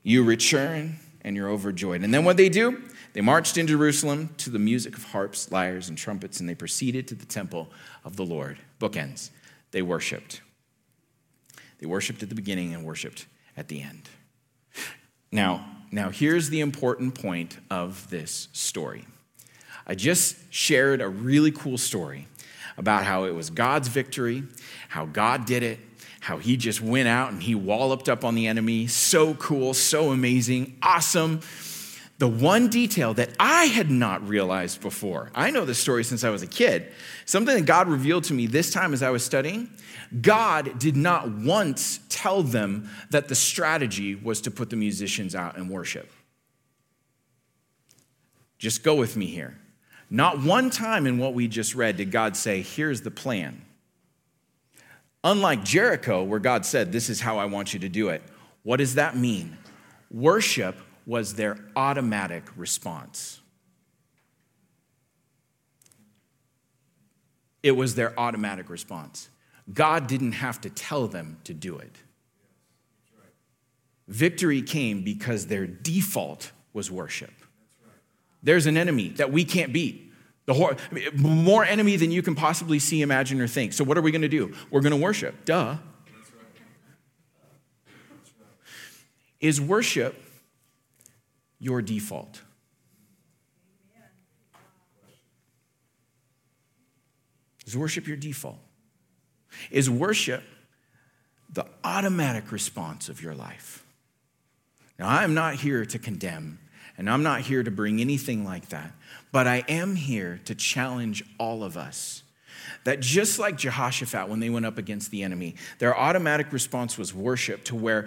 [0.03, 2.03] You return and you're overjoyed.
[2.03, 2.83] And then what they do?
[3.12, 7.09] They marched in Jerusalem to the music of harps, lyres, and trumpets, and they proceeded
[7.09, 7.69] to the temple
[8.07, 8.59] of the Lord.
[8.81, 9.31] Bookends.
[9.73, 10.41] They worshiped.
[11.79, 13.27] They worshiped at the beginning and worshiped
[13.57, 14.09] at the end.
[15.31, 19.05] Now, now here's the important point of this story.
[19.87, 22.29] I just shared a really cool story
[22.79, 24.45] about how it was God's victory,
[24.89, 25.79] how God did it,
[26.21, 28.87] how he just went out and he walloped up on the enemy.
[28.87, 31.41] So cool, so amazing, awesome.
[32.19, 36.31] The one detail that I had not realized before, I know this story since I
[36.31, 36.91] was a kid,
[37.27, 39.71] something that God revealed to me this time as I was studying.
[40.23, 45.59] God did not once tell them that the strategy was to put the musicians out
[45.59, 46.11] and worship.
[48.59, 49.59] Just go with me here.
[50.09, 53.61] Not one time in what we just read did God say, here's the plan.
[55.23, 58.23] Unlike Jericho, where God said, This is how I want you to do it.
[58.62, 59.59] What does that mean?
[60.11, 60.77] Worship
[61.07, 63.41] was their automatic response.
[67.63, 69.29] It was their automatic response.
[69.73, 71.97] God didn't have to tell them to do it.
[74.09, 77.33] Victory came because their default was worship.
[78.43, 80.13] There's an enemy that we can't beat.
[80.45, 83.73] The more enemy than you can possibly see, imagine, or think.
[83.73, 84.55] So, what are we going to do?
[84.71, 85.45] We're going to worship.
[85.45, 85.79] Duh.
[89.41, 90.15] Is worship
[91.67, 92.41] your default?
[97.67, 98.61] Is worship your default?
[99.73, 100.45] Is worship
[101.53, 103.85] the automatic response of your life?
[104.97, 106.61] Now, I am not here to condemn,
[106.97, 108.93] and I'm not here to bring anything like that.
[109.33, 112.23] But I am here to challenge all of us
[112.87, 117.12] that just like Jehoshaphat when they went up against the enemy, their automatic response was
[117.12, 118.07] worship to where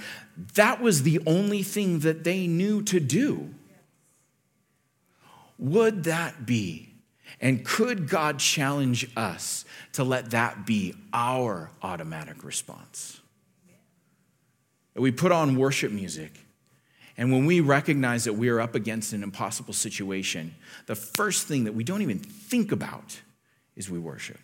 [0.53, 3.53] that was the only thing that they knew to do.
[5.57, 6.93] Would that be?
[7.41, 13.19] And could God challenge us to let that be our automatic response?
[14.95, 16.39] We put on worship music
[17.17, 20.55] and when we recognize that we are up against an impossible situation,
[20.85, 23.19] the first thing that we don't even think about
[23.75, 24.39] is we worship.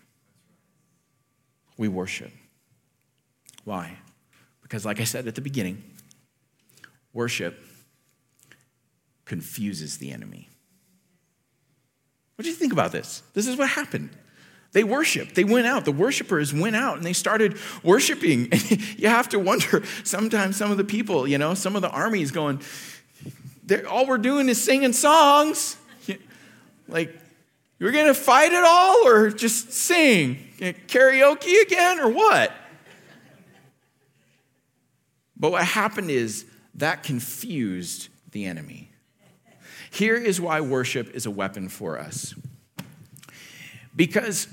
[1.78, 2.32] We worship.
[3.64, 3.98] Why?
[4.62, 5.84] Because, like I said at the beginning,
[7.14, 7.58] worship
[9.26, 10.50] confuses the enemy.
[12.36, 13.24] What do you think about this?
[13.34, 14.10] This is what happened.
[14.74, 15.36] They worshiped.
[15.36, 15.86] They went out.
[15.86, 18.50] The worshipers went out and they started worshiping.
[18.98, 22.32] you have to wonder sometimes some of the people, you know, some of the armies
[22.32, 22.62] going,
[23.90, 25.78] all we're doing is singing songs.
[26.88, 27.20] Like,
[27.80, 30.38] you're going to fight it all or just sing?
[30.60, 32.52] Karaoke again or what?
[35.38, 36.46] But what happened is
[36.76, 38.92] that confused the enemy.
[39.92, 42.34] Here is why worship is a weapon for us.
[43.96, 44.48] Because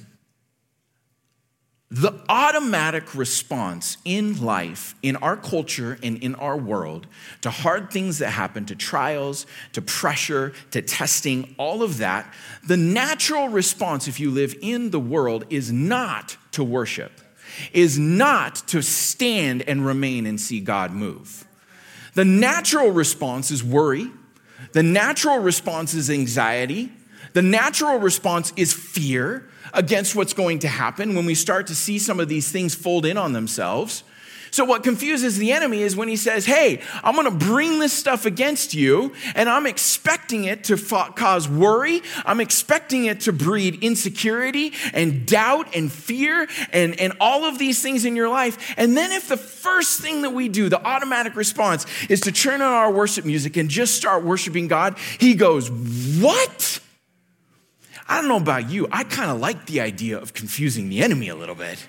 [1.93, 7.07] the automatic response in life, in our culture, and in our world
[7.43, 12.33] to hard things that happen, to trials, to pressure, to testing, all of that,
[12.67, 17.13] the natural response, if you live in the world, is not to worship,
[17.75, 21.47] is not to stand and remain and see God move.
[22.15, 24.11] The natural response is worry,
[24.73, 26.91] the natural response is anxiety,
[27.35, 31.99] the natural response is fear against what's going to happen when we start to see
[31.99, 34.05] some of these things fold in on themselves.
[34.53, 38.27] So, what confuses the enemy is when he says, Hey, I'm gonna bring this stuff
[38.27, 42.03] against you, and I'm expecting it to cause worry.
[42.27, 47.81] I'm expecting it to breed insecurity and doubt and fear and, and all of these
[47.81, 48.75] things in your life.
[48.77, 52.61] And then, if the first thing that we do, the automatic response, is to turn
[52.61, 56.82] on our worship music and just start worshiping God, he goes, What?
[58.13, 61.31] I don't know about you, I kind of like the idea of confusing the enemy
[61.31, 61.83] a little bit.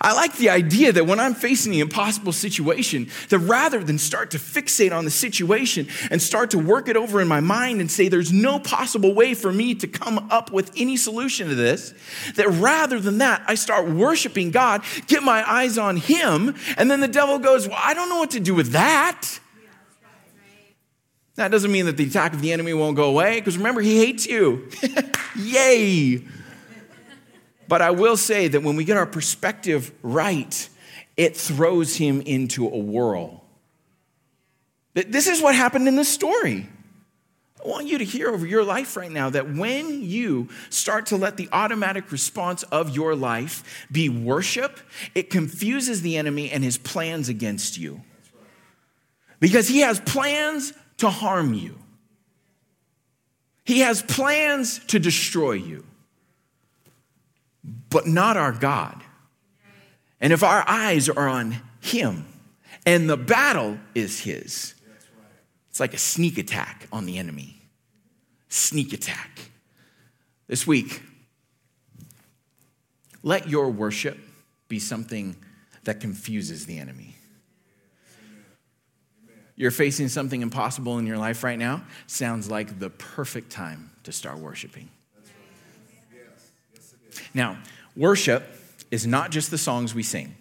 [0.00, 4.32] I like the idea that when I'm facing the impossible situation, that rather than start
[4.32, 7.88] to fixate on the situation and start to work it over in my mind and
[7.88, 11.94] say there's no possible way for me to come up with any solution to this,
[12.34, 16.98] that rather than that, I start worshiping God, get my eyes on Him, and then
[16.98, 19.38] the devil goes, Well, I don't know what to do with that.
[21.36, 23.98] That doesn't mean that the attack of the enemy won't go away, because remember, he
[23.98, 24.68] hates you.
[25.36, 26.24] Yay!
[27.66, 30.68] But I will say that when we get our perspective right,
[31.16, 33.44] it throws him into a whirl.
[34.94, 36.68] This is what happened in this story.
[37.64, 41.16] I want you to hear over your life right now that when you start to
[41.16, 44.78] let the automatic response of your life be worship,
[45.14, 48.02] it confuses the enemy and his plans against you.
[49.40, 50.74] Because he has plans
[51.04, 51.78] to harm you.
[53.64, 55.84] He has plans to destroy you,
[57.90, 59.02] but not our God.
[60.20, 62.26] And if our eyes are on Him
[62.86, 64.74] and the battle is His,
[65.70, 67.60] it's like a sneak attack on the enemy.
[68.48, 69.50] sneak attack.
[70.46, 71.02] This week,
[73.22, 74.18] let your worship
[74.68, 75.36] be something
[75.82, 77.13] that confuses the enemy.
[79.56, 84.12] You're facing something impossible in your life right now, sounds like the perfect time to
[84.12, 84.88] start worshiping.
[87.32, 87.58] Now,
[87.96, 88.44] worship
[88.90, 90.34] is not just the songs we sing,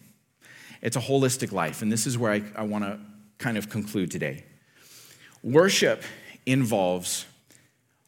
[0.82, 1.82] it's a holistic life.
[1.82, 3.00] And this is where I, I want to
[3.38, 4.44] kind of conclude today.
[5.42, 6.04] Worship
[6.46, 7.26] involves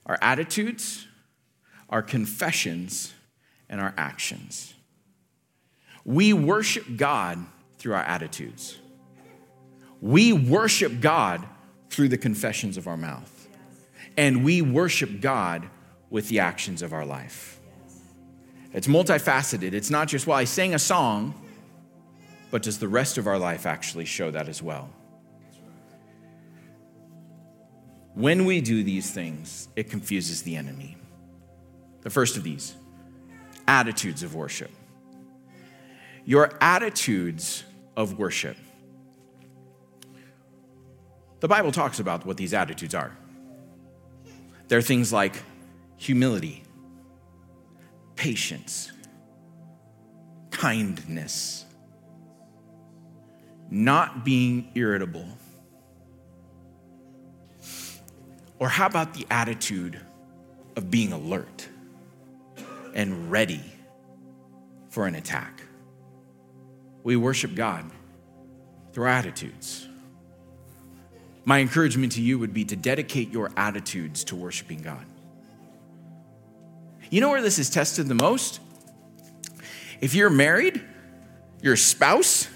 [0.06, 1.08] our attitudes,
[1.90, 3.14] our confessions,
[3.70, 4.74] and our actions.
[6.04, 7.40] We worship God
[7.78, 8.78] through our attitudes.
[10.06, 11.44] We worship God
[11.90, 13.48] through the confessions of our mouth.
[14.16, 15.68] And we worship God
[16.12, 17.60] with the actions of our life.
[18.72, 19.74] It's multifaceted.
[19.74, 21.34] It's not just, well, I sang a song,
[22.52, 24.92] but does the rest of our life actually show that as well?
[28.14, 30.98] When we do these things, it confuses the enemy.
[32.02, 32.76] The first of these
[33.68, 34.70] attitudes of worship.
[36.26, 37.64] Your attitudes
[37.98, 38.58] of worship.
[41.40, 43.16] The Bible talks about what these attitudes are.
[44.68, 45.36] They're things like
[45.98, 46.64] humility,
[48.16, 48.92] patience,
[50.52, 51.66] kindness,
[53.70, 55.28] not being irritable
[58.60, 60.00] Or how about the attitude
[60.76, 61.68] of being alert
[62.94, 63.62] and ready
[64.90, 65.62] for an attack?
[67.04, 67.92] We worship God
[68.94, 69.88] through attitudes.
[71.46, 75.06] My encouragement to you would be to dedicate your attitudes to worshiping God.
[77.10, 78.60] You know where this is tested the most?
[80.02, 80.84] If you're married,
[81.62, 82.50] your spouse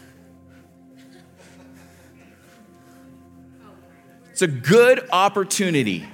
[4.40, 6.08] It's a good opportunity.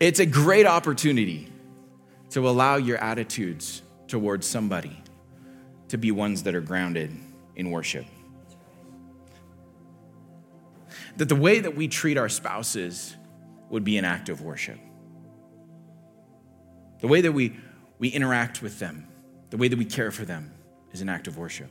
[0.00, 1.52] It's a great opportunity
[2.30, 5.00] to allow your attitudes towards somebody
[5.86, 7.16] to be ones that are grounded
[7.54, 8.06] in worship.
[11.20, 13.14] That the way that we treat our spouses
[13.68, 14.78] would be an act of worship.
[17.00, 17.58] The way that we,
[17.98, 19.06] we interact with them,
[19.50, 20.50] the way that we care for them
[20.92, 21.68] is an act of worship.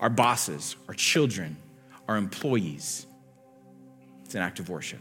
[0.00, 1.56] Our bosses, our children,
[2.08, 3.06] our employees,
[4.26, 5.00] it's an act of worship.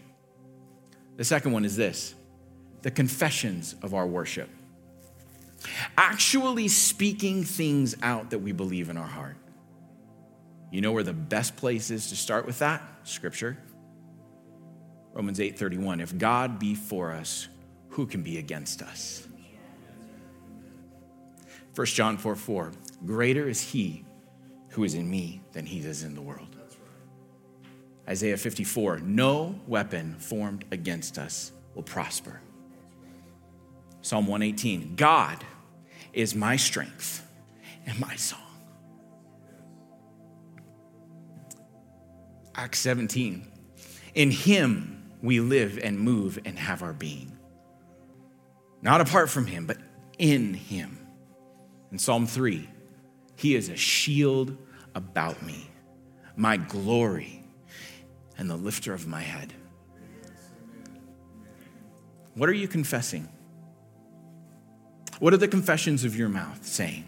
[1.18, 2.16] The second one is this
[2.84, 4.50] the confessions of our worship.
[5.98, 9.36] Actually speaking things out that we believe in our heart.
[10.72, 12.82] You know where the best place is to start with that?
[13.04, 13.58] Scripture.
[15.14, 16.02] Romans 8:31.
[16.02, 17.48] If God be for us,
[17.90, 19.28] who can be against us?
[21.74, 22.72] 1 John 4 4.
[23.06, 24.04] Greater is he
[24.70, 26.56] who is in me than he is in the world.
[28.08, 32.42] Isaiah 54 No weapon formed against us will prosper.
[34.02, 35.44] Psalm 118 God
[36.14, 37.28] is my strength
[37.86, 38.47] and my song.
[42.58, 43.48] Acts 17
[44.16, 47.38] In him we live and move and have our being.
[48.82, 49.78] Not apart from him, but
[50.18, 50.98] in him.
[51.92, 52.68] In Psalm 3,
[53.36, 54.58] he is a shield
[54.96, 55.70] about me,
[56.36, 57.44] my glory
[58.38, 59.54] and the lifter of my head.
[62.34, 63.28] What are you confessing?
[65.20, 67.06] What are the confessions of your mouth saying?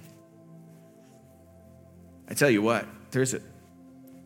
[2.28, 3.42] I tell you what, there's a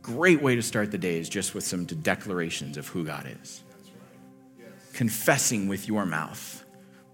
[0.04, 3.64] great way to start the day is just with some declarations of who God is.
[4.94, 6.64] Confessing with your mouth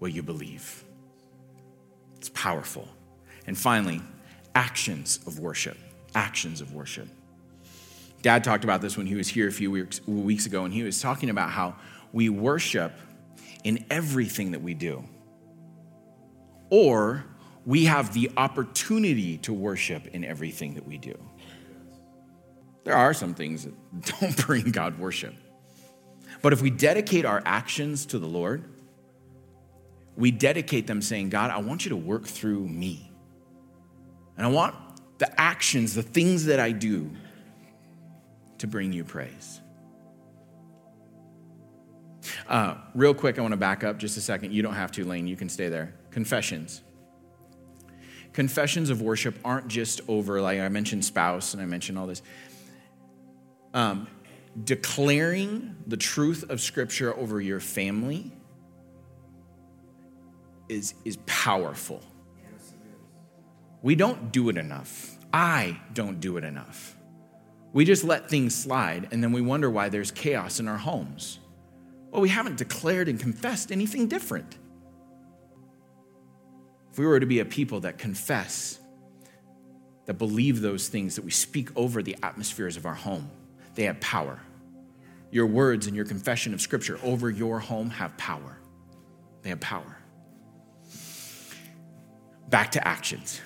[0.00, 0.84] what you believe.
[2.18, 2.88] It's powerful.
[3.46, 4.02] And finally,
[4.54, 5.78] actions of worship.
[6.14, 7.08] Actions of worship.
[8.22, 10.82] Dad talked about this when he was here a few weeks, weeks ago, and he
[10.82, 11.76] was talking about how
[12.12, 12.92] we worship
[13.64, 15.04] in everything that we do.
[16.68, 17.24] Or
[17.64, 21.16] we have the opportunity to worship in everything that we do.
[22.84, 23.74] There are some things that
[24.20, 25.34] don't bring God worship.
[26.42, 28.64] But if we dedicate our actions to the Lord,
[30.16, 33.10] we dedicate them saying, God, I want you to work through me.
[34.36, 34.74] And I want
[35.18, 37.10] the actions, the things that I do,
[38.58, 39.60] to bring you praise.
[42.48, 44.52] Uh, real quick, I want to back up just a second.
[44.52, 45.26] You don't have to, Lane.
[45.26, 45.94] You can stay there.
[46.10, 46.82] Confessions.
[48.32, 52.22] Confessions of worship aren't just over, like I mentioned, spouse and I mentioned all this.
[53.72, 54.08] Um,
[54.64, 58.32] declaring the truth of Scripture over your family
[60.68, 62.02] is, is powerful.
[63.82, 65.16] We don't do it enough.
[65.32, 66.96] I don't do it enough.
[67.72, 71.38] We just let things slide and then we wonder why there's chaos in our homes.
[72.10, 74.58] Well, we haven't declared and confessed anything different.
[76.92, 78.80] If we were to be a people that confess,
[80.06, 83.30] that believe those things, that we speak over the atmospheres of our home,
[83.74, 84.40] they have power.
[85.30, 88.58] Your words and your confession of Scripture over your home have power.
[89.42, 89.96] They have power.
[92.48, 93.40] Back to actions.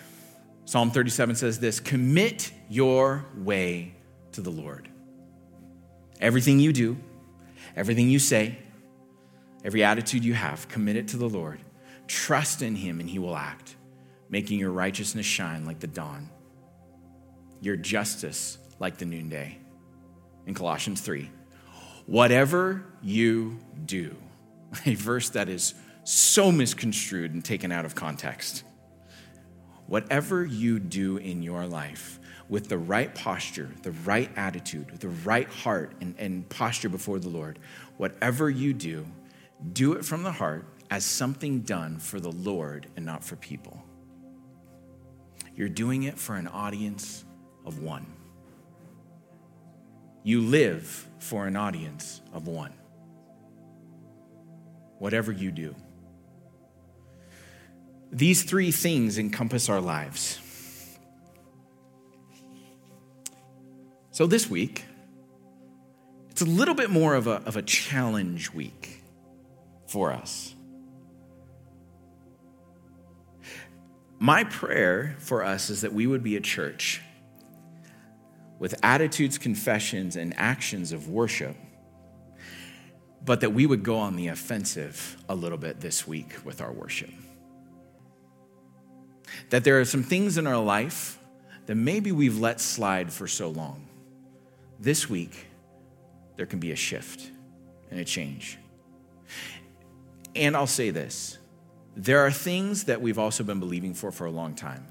[0.65, 3.95] Psalm 37 says this Commit your way
[4.33, 4.89] to the Lord.
[6.21, 6.97] Everything you do,
[7.77, 8.59] everything you say,
[9.63, 11.61] every attitude you have, commit it to the Lord.
[12.07, 13.77] Trust in Him and He will act,
[14.31, 16.31] making your righteousness shine like the dawn,
[17.61, 19.59] your justice like the noonday.
[20.47, 21.31] In Colossians 3,
[22.07, 24.17] whatever you do,
[24.87, 25.75] a verse that is
[26.05, 28.63] so misconstrued and taken out of context.
[29.87, 32.19] Whatever you do in your life
[32.49, 37.29] with the right posture, the right attitude, the right heart and, and posture before the
[37.29, 37.59] Lord,
[37.97, 39.07] whatever you do,
[39.73, 43.83] do it from the heart as something done for the Lord and not for people.
[45.55, 47.25] You're doing it for an audience
[47.65, 48.07] of one.
[50.27, 52.73] You live for an audience of one.
[54.99, 55.77] Whatever you do.
[58.11, 60.41] These three things encompass our lives.
[64.13, 64.87] So this week,
[66.31, 69.03] it's a little bit more of a, of a challenge week
[69.87, 70.55] for us.
[74.19, 77.03] My prayer for us is that we would be a church
[78.59, 81.57] with attitudes, confessions, and actions of worship,
[83.25, 86.73] but that we would go on the offensive a little bit this week with our
[86.73, 87.11] worship.
[89.51, 91.19] That there are some things in our life
[91.67, 93.89] that maybe we've let slide for so long.
[94.79, 95.47] This week,
[96.37, 97.31] there can be a shift
[97.91, 98.59] and a change.
[100.37, 101.39] And I'll say this
[101.97, 104.87] there are things that we've also been believing for for a long time.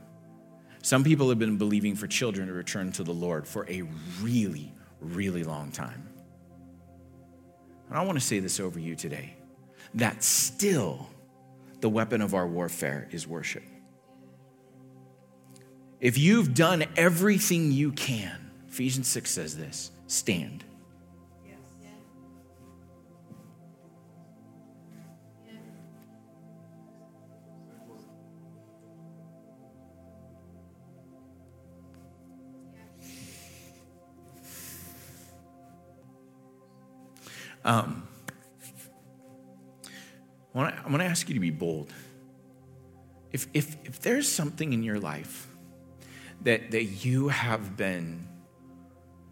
[0.84, 3.84] Some people have been believing for children to return to the Lord for a
[4.22, 6.10] really, really long time.
[7.88, 9.34] And I want to say this over you today
[9.94, 11.08] that still
[11.80, 13.64] the weapon of our warfare is worship.
[16.02, 20.66] If you've done everything you can, Ephesians 6 says this stand.
[37.66, 38.08] Um,
[40.56, 41.92] I want to ask you to be bold.
[43.32, 45.48] If, if, if there's something in your life
[46.42, 48.28] that, that you have been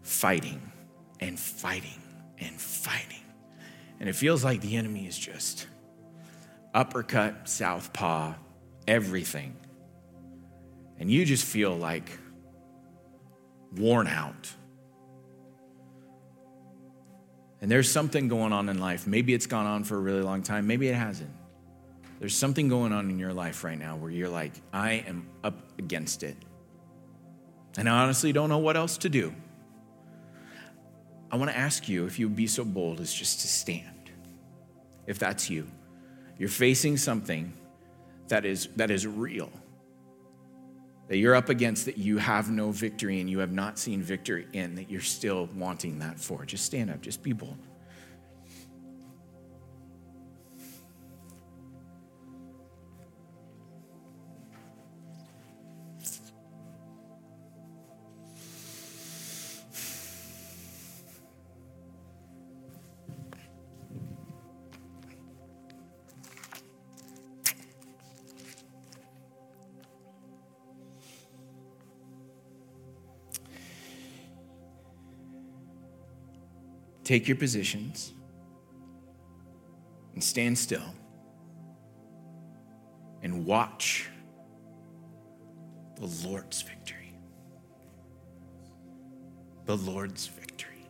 [0.02, 0.72] fighting
[1.20, 2.00] and fighting
[2.38, 3.22] and fighting,
[4.00, 5.68] and it feels like the enemy is just
[6.74, 8.34] uppercut, southpaw,
[8.88, 9.56] everything,
[10.98, 12.10] and you just feel like
[13.76, 14.52] worn out
[17.62, 19.06] and there's something going on in life.
[19.06, 21.30] Maybe it's gone on for a really long time, maybe it hasn't.
[22.18, 25.60] There's something going on in your life right now where you're like, I am up
[25.78, 26.36] against it.
[27.76, 29.34] And I honestly don't know what else to do.
[31.30, 34.10] I want to ask you if you would be so bold as just to stand.
[35.06, 35.66] If that's you,
[36.38, 37.52] you're facing something
[38.28, 39.50] that is, that is real
[41.12, 44.46] that you're up against that you have no victory and you have not seen victory
[44.54, 46.46] in, that you're still wanting that for.
[46.46, 47.58] Just stand up, just be bold.
[77.12, 78.14] Take your positions
[80.14, 80.94] and stand still
[83.20, 84.08] and watch
[86.00, 87.12] the Lord's victory.
[89.66, 90.86] The Lord's victory.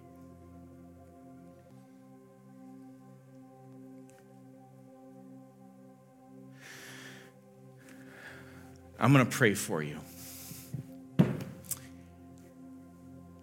[9.00, 9.98] I'm going to pray for you.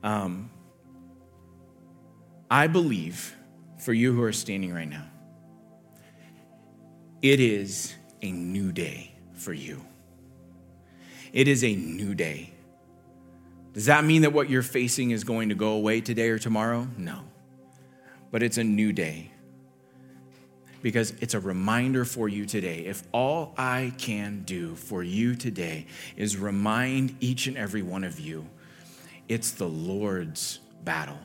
[0.02, 0.50] Um,
[2.50, 3.36] I believe
[3.80, 5.06] for you who are standing right now,
[7.22, 9.82] it is a new day for you.
[11.34, 12.52] It is a new day.
[13.74, 16.88] Does that mean that what you're facing is going to go away today or tomorrow?
[16.98, 17.22] No.
[18.32, 19.32] But it's a new day.
[20.82, 22.86] because it's a reminder for you today.
[22.86, 28.20] If all I can do for you today is remind each and every one of
[28.20, 28.48] you,
[29.28, 31.20] it's the Lord's battle,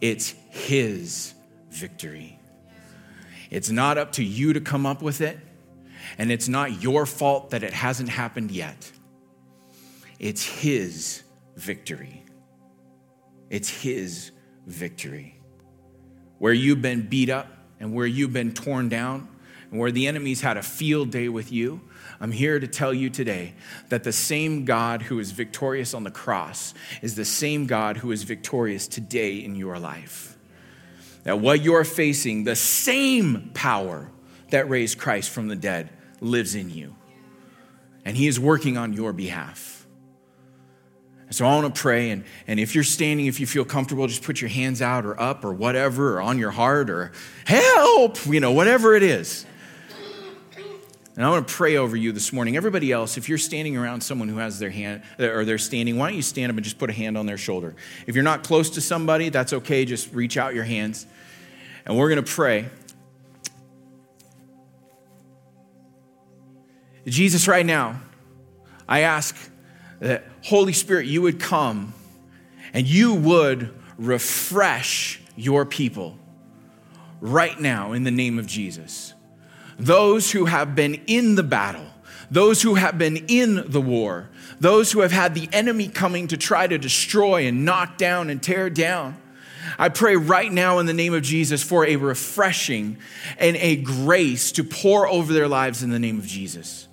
[0.00, 1.34] it's His
[1.70, 2.38] victory.
[3.50, 5.38] It's not up to you to come up with it,
[6.18, 8.90] and it's not your fault that it hasn't happened yet.
[10.18, 11.22] It's His
[11.56, 12.24] victory.
[13.50, 14.32] It's His
[14.66, 15.40] victory.
[16.38, 17.48] Where you've been beat up
[17.80, 19.28] and where you've been torn down
[19.70, 21.80] where the enemy's had a field day with you,
[22.20, 23.54] I'm here to tell you today
[23.90, 28.10] that the same God who is victorious on the cross is the same God who
[28.10, 30.36] is victorious today in your life.
[31.24, 34.10] That what you're facing, the same power
[34.50, 35.90] that raised Christ from the dead,
[36.20, 36.96] lives in you.
[38.04, 39.86] And he is working on your behalf.
[41.30, 44.22] So I want to pray, and, and if you're standing, if you feel comfortable, just
[44.22, 47.12] put your hands out or up or whatever, or on your heart, or
[47.44, 49.44] help, you know, whatever it is.
[51.18, 52.56] And I want to pray over you this morning.
[52.56, 56.10] Everybody else, if you're standing around someone who has their hand, or they're standing, why
[56.10, 57.74] don't you stand up and just put a hand on their shoulder?
[58.06, 59.84] If you're not close to somebody, that's okay.
[59.84, 61.08] Just reach out your hands.
[61.84, 62.66] And we're going to pray.
[67.04, 68.00] Jesus, right now,
[68.88, 69.36] I ask
[69.98, 71.94] that Holy Spirit, you would come
[72.72, 76.16] and you would refresh your people
[77.20, 79.14] right now in the name of Jesus.
[79.78, 81.86] Those who have been in the battle,
[82.30, 84.28] those who have been in the war,
[84.60, 88.42] those who have had the enemy coming to try to destroy and knock down and
[88.42, 89.16] tear down.
[89.78, 92.98] I pray right now in the name of Jesus for a refreshing
[93.38, 96.87] and a grace to pour over their lives in the name of Jesus.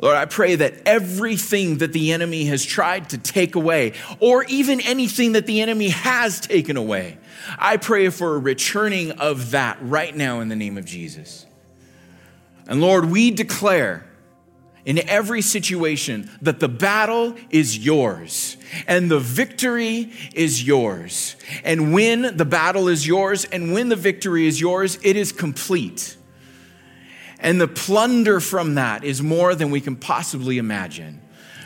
[0.00, 4.80] Lord, I pray that everything that the enemy has tried to take away, or even
[4.80, 7.18] anything that the enemy has taken away,
[7.58, 11.44] I pray for a returning of that right now in the name of Jesus.
[12.66, 14.06] And Lord, we declare
[14.86, 21.36] in every situation that the battle is yours and the victory is yours.
[21.62, 26.16] And when the battle is yours and when the victory is yours, it is complete.
[27.40, 31.20] And the plunder from that is more than we can possibly imagine.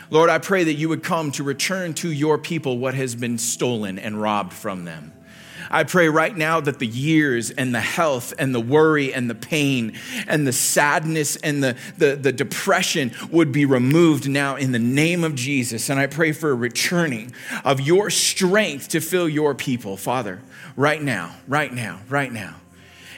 [0.09, 3.37] Lord, I pray that you would come to return to your people what has been
[3.37, 5.11] stolen and robbed from them.
[5.69, 9.35] I pray right now that the years and the health and the worry and the
[9.35, 9.97] pain
[10.27, 15.23] and the sadness and the, the, the, depression would be removed now in the name
[15.23, 15.89] of Jesus.
[15.89, 20.41] And I pray for a returning of your strength to fill your people, Father,
[20.75, 22.55] right now, right now, right now.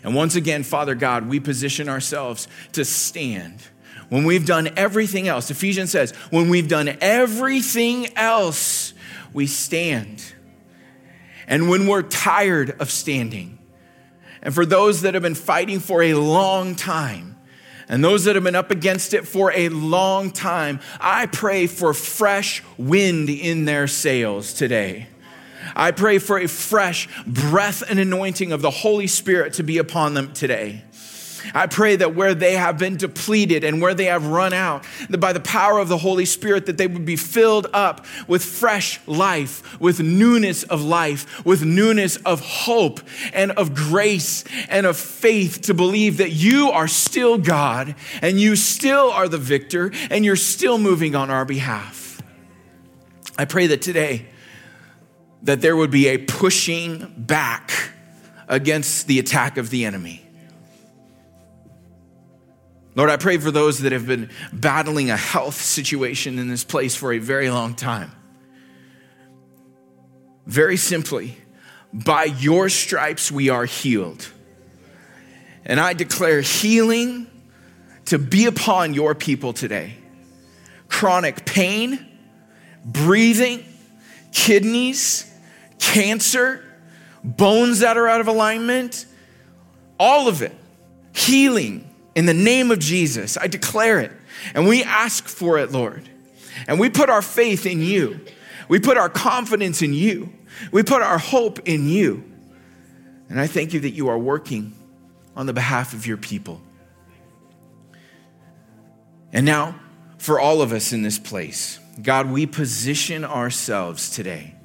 [0.07, 3.61] And once again, Father God, we position ourselves to stand.
[4.07, 8.93] When we've done everything else, Ephesians says, when we've done everything else,
[9.33, 10.23] we stand.
[11.45, 13.59] And when we're tired of standing,
[14.41, 17.35] and for those that have been fighting for a long time,
[17.89, 21.93] and those that have been up against it for a long time, I pray for
[21.93, 25.09] fresh wind in their sails today.
[25.77, 30.15] I pray for a fresh breath and anointing of the Holy Spirit to be upon
[30.15, 30.83] them today.
[31.53, 35.19] I pray that where they have been depleted and where they have run out, that
[35.19, 38.99] by the power of the Holy Spirit, that they would be filled up with fresh
[39.07, 42.99] life, with newness of life, with newness of hope
[43.31, 48.55] and of grace and of faith to believe that you are still God and you
[48.55, 52.21] still are the victor and you're still moving on our behalf.
[53.37, 54.25] I pray that today,
[55.43, 57.91] that there would be a pushing back
[58.47, 60.23] against the attack of the enemy.
[62.95, 66.95] Lord, I pray for those that have been battling a health situation in this place
[66.95, 68.11] for a very long time.
[70.47, 71.37] Very simply,
[71.93, 74.27] by your stripes we are healed.
[75.63, 77.27] And I declare healing
[78.05, 79.97] to be upon your people today.
[80.87, 82.03] Chronic pain,
[82.83, 83.63] breathing,
[84.31, 85.26] kidneys,
[85.79, 86.63] cancer,
[87.23, 89.05] bones that are out of alignment,
[89.99, 90.53] all of it.
[91.13, 93.37] Healing in the name of Jesus.
[93.37, 94.11] I declare it.
[94.53, 96.07] And we ask for it, Lord.
[96.67, 98.19] And we put our faith in you.
[98.69, 100.33] We put our confidence in you.
[100.71, 102.23] We put our hope in you.
[103.29, 104.73] And I thank you that you are working
[105.35, 106.61] on the behalf of your people.
[109.33, 109.79] And now,
[110.17, 114.56] for all of us in this place, God, we position ourselves today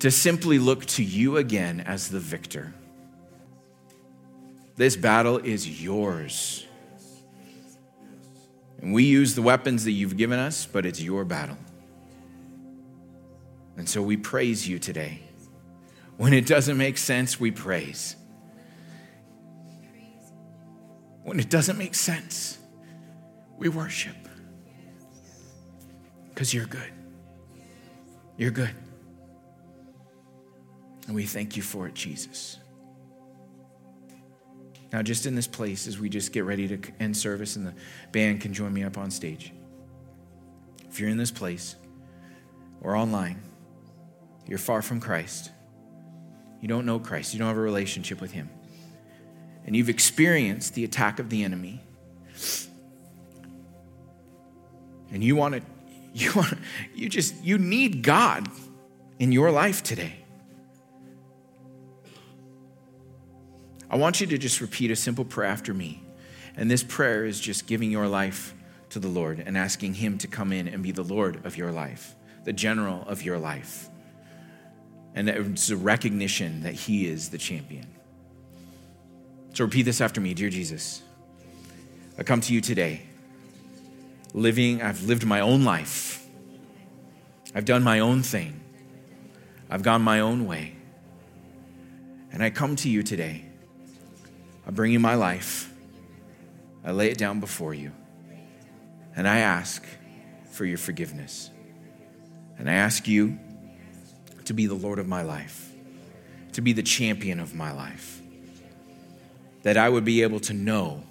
[0.00, 2.72] to simply look to you again as the victor.
[4.76, 6.66] This battle is yours.
[8.80, 11.58] And we use the weapons that you've given us, but it's your battle.
[13.76, 15.20] And so we praise you today.
[16.16, 18.16] When it doesn't make sense, we praise.
[21.24, 22.58] When it doesn't make sense,
[23.58, 24.16] we worship.
[26.30, 26.92] Because you're good.
[28.38, 28.74] You're good.
[31.10, 32.56] And we thank you for it, Jesus.
[34.92, 37.74] Now, just in this place, as we just get ready to end service and the
[38.12, 39.52] band can join me up on stage,
[40.88, 41.74] if you're in this place
[42.80, 43.42] or online,
[44.46, 45.50] you're far from Christ,
[46.60, 48.48] you don't know Christ, you don't have a relationship with Him,
[49.66, 51.82] and you've experienced the attack of the enemy,
[55.10, 55.62] and you want to,
[56.14, 56.54] you want,
[56.94, 58.48] you just, you need God
[59.18, 60.14] in your life today.
[63.90, 66.00] I want you to just repeat a simple prayer after me.
[66.56, 68.54] And this prayer is just giving your life
[68.90, 71.72] to the Lord and asking Him to come in and be the Lord of your
[71.72, 72.14] life,
[72.44, 73.88] the general of your life.
[75.14, 77.86] And it's a recognition that He is the champion.
[79.54, 81.02] So repeat this after me Dear Jesus,
[82.16, 83.02] I come to you today,
[84.34, 86.24] living, I've lived my own life,
[87.54, 88.60] I've done my own thing,
[89.68, 90.76] I've gone my own way.
[92.32, 93.49] And I come to you today
[94.70, 95.68] I bring you my life.
[96.84, 97.90] I lay it down before you.
[99.16, 99.84] And I ask
[100.52, 101.50] for your forgiveness.
[102.56, 103.36] And I ask you
[104.44, 105.72] to be the Lord of my life,
[106.52, 108.22] to be the champion of my life.
[109.64, 111.02] That I would be able to know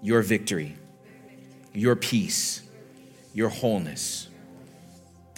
[0.00, 0.76] your victory,
[1.74, 2.62] your peace,
[3.34, 4.28] your wholeness.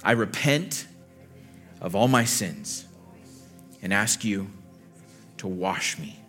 [0.04, 0.86] I repent
[1.80, 2.84] of all my sins
[3.80, 4.50] and ask you
[5.38, 6.20] to wash me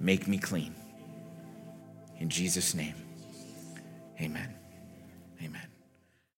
[0.00, 0.74] Make me clean.
[2.18, 2.94] In Jesus' name,
[4.20, 4.57] amen.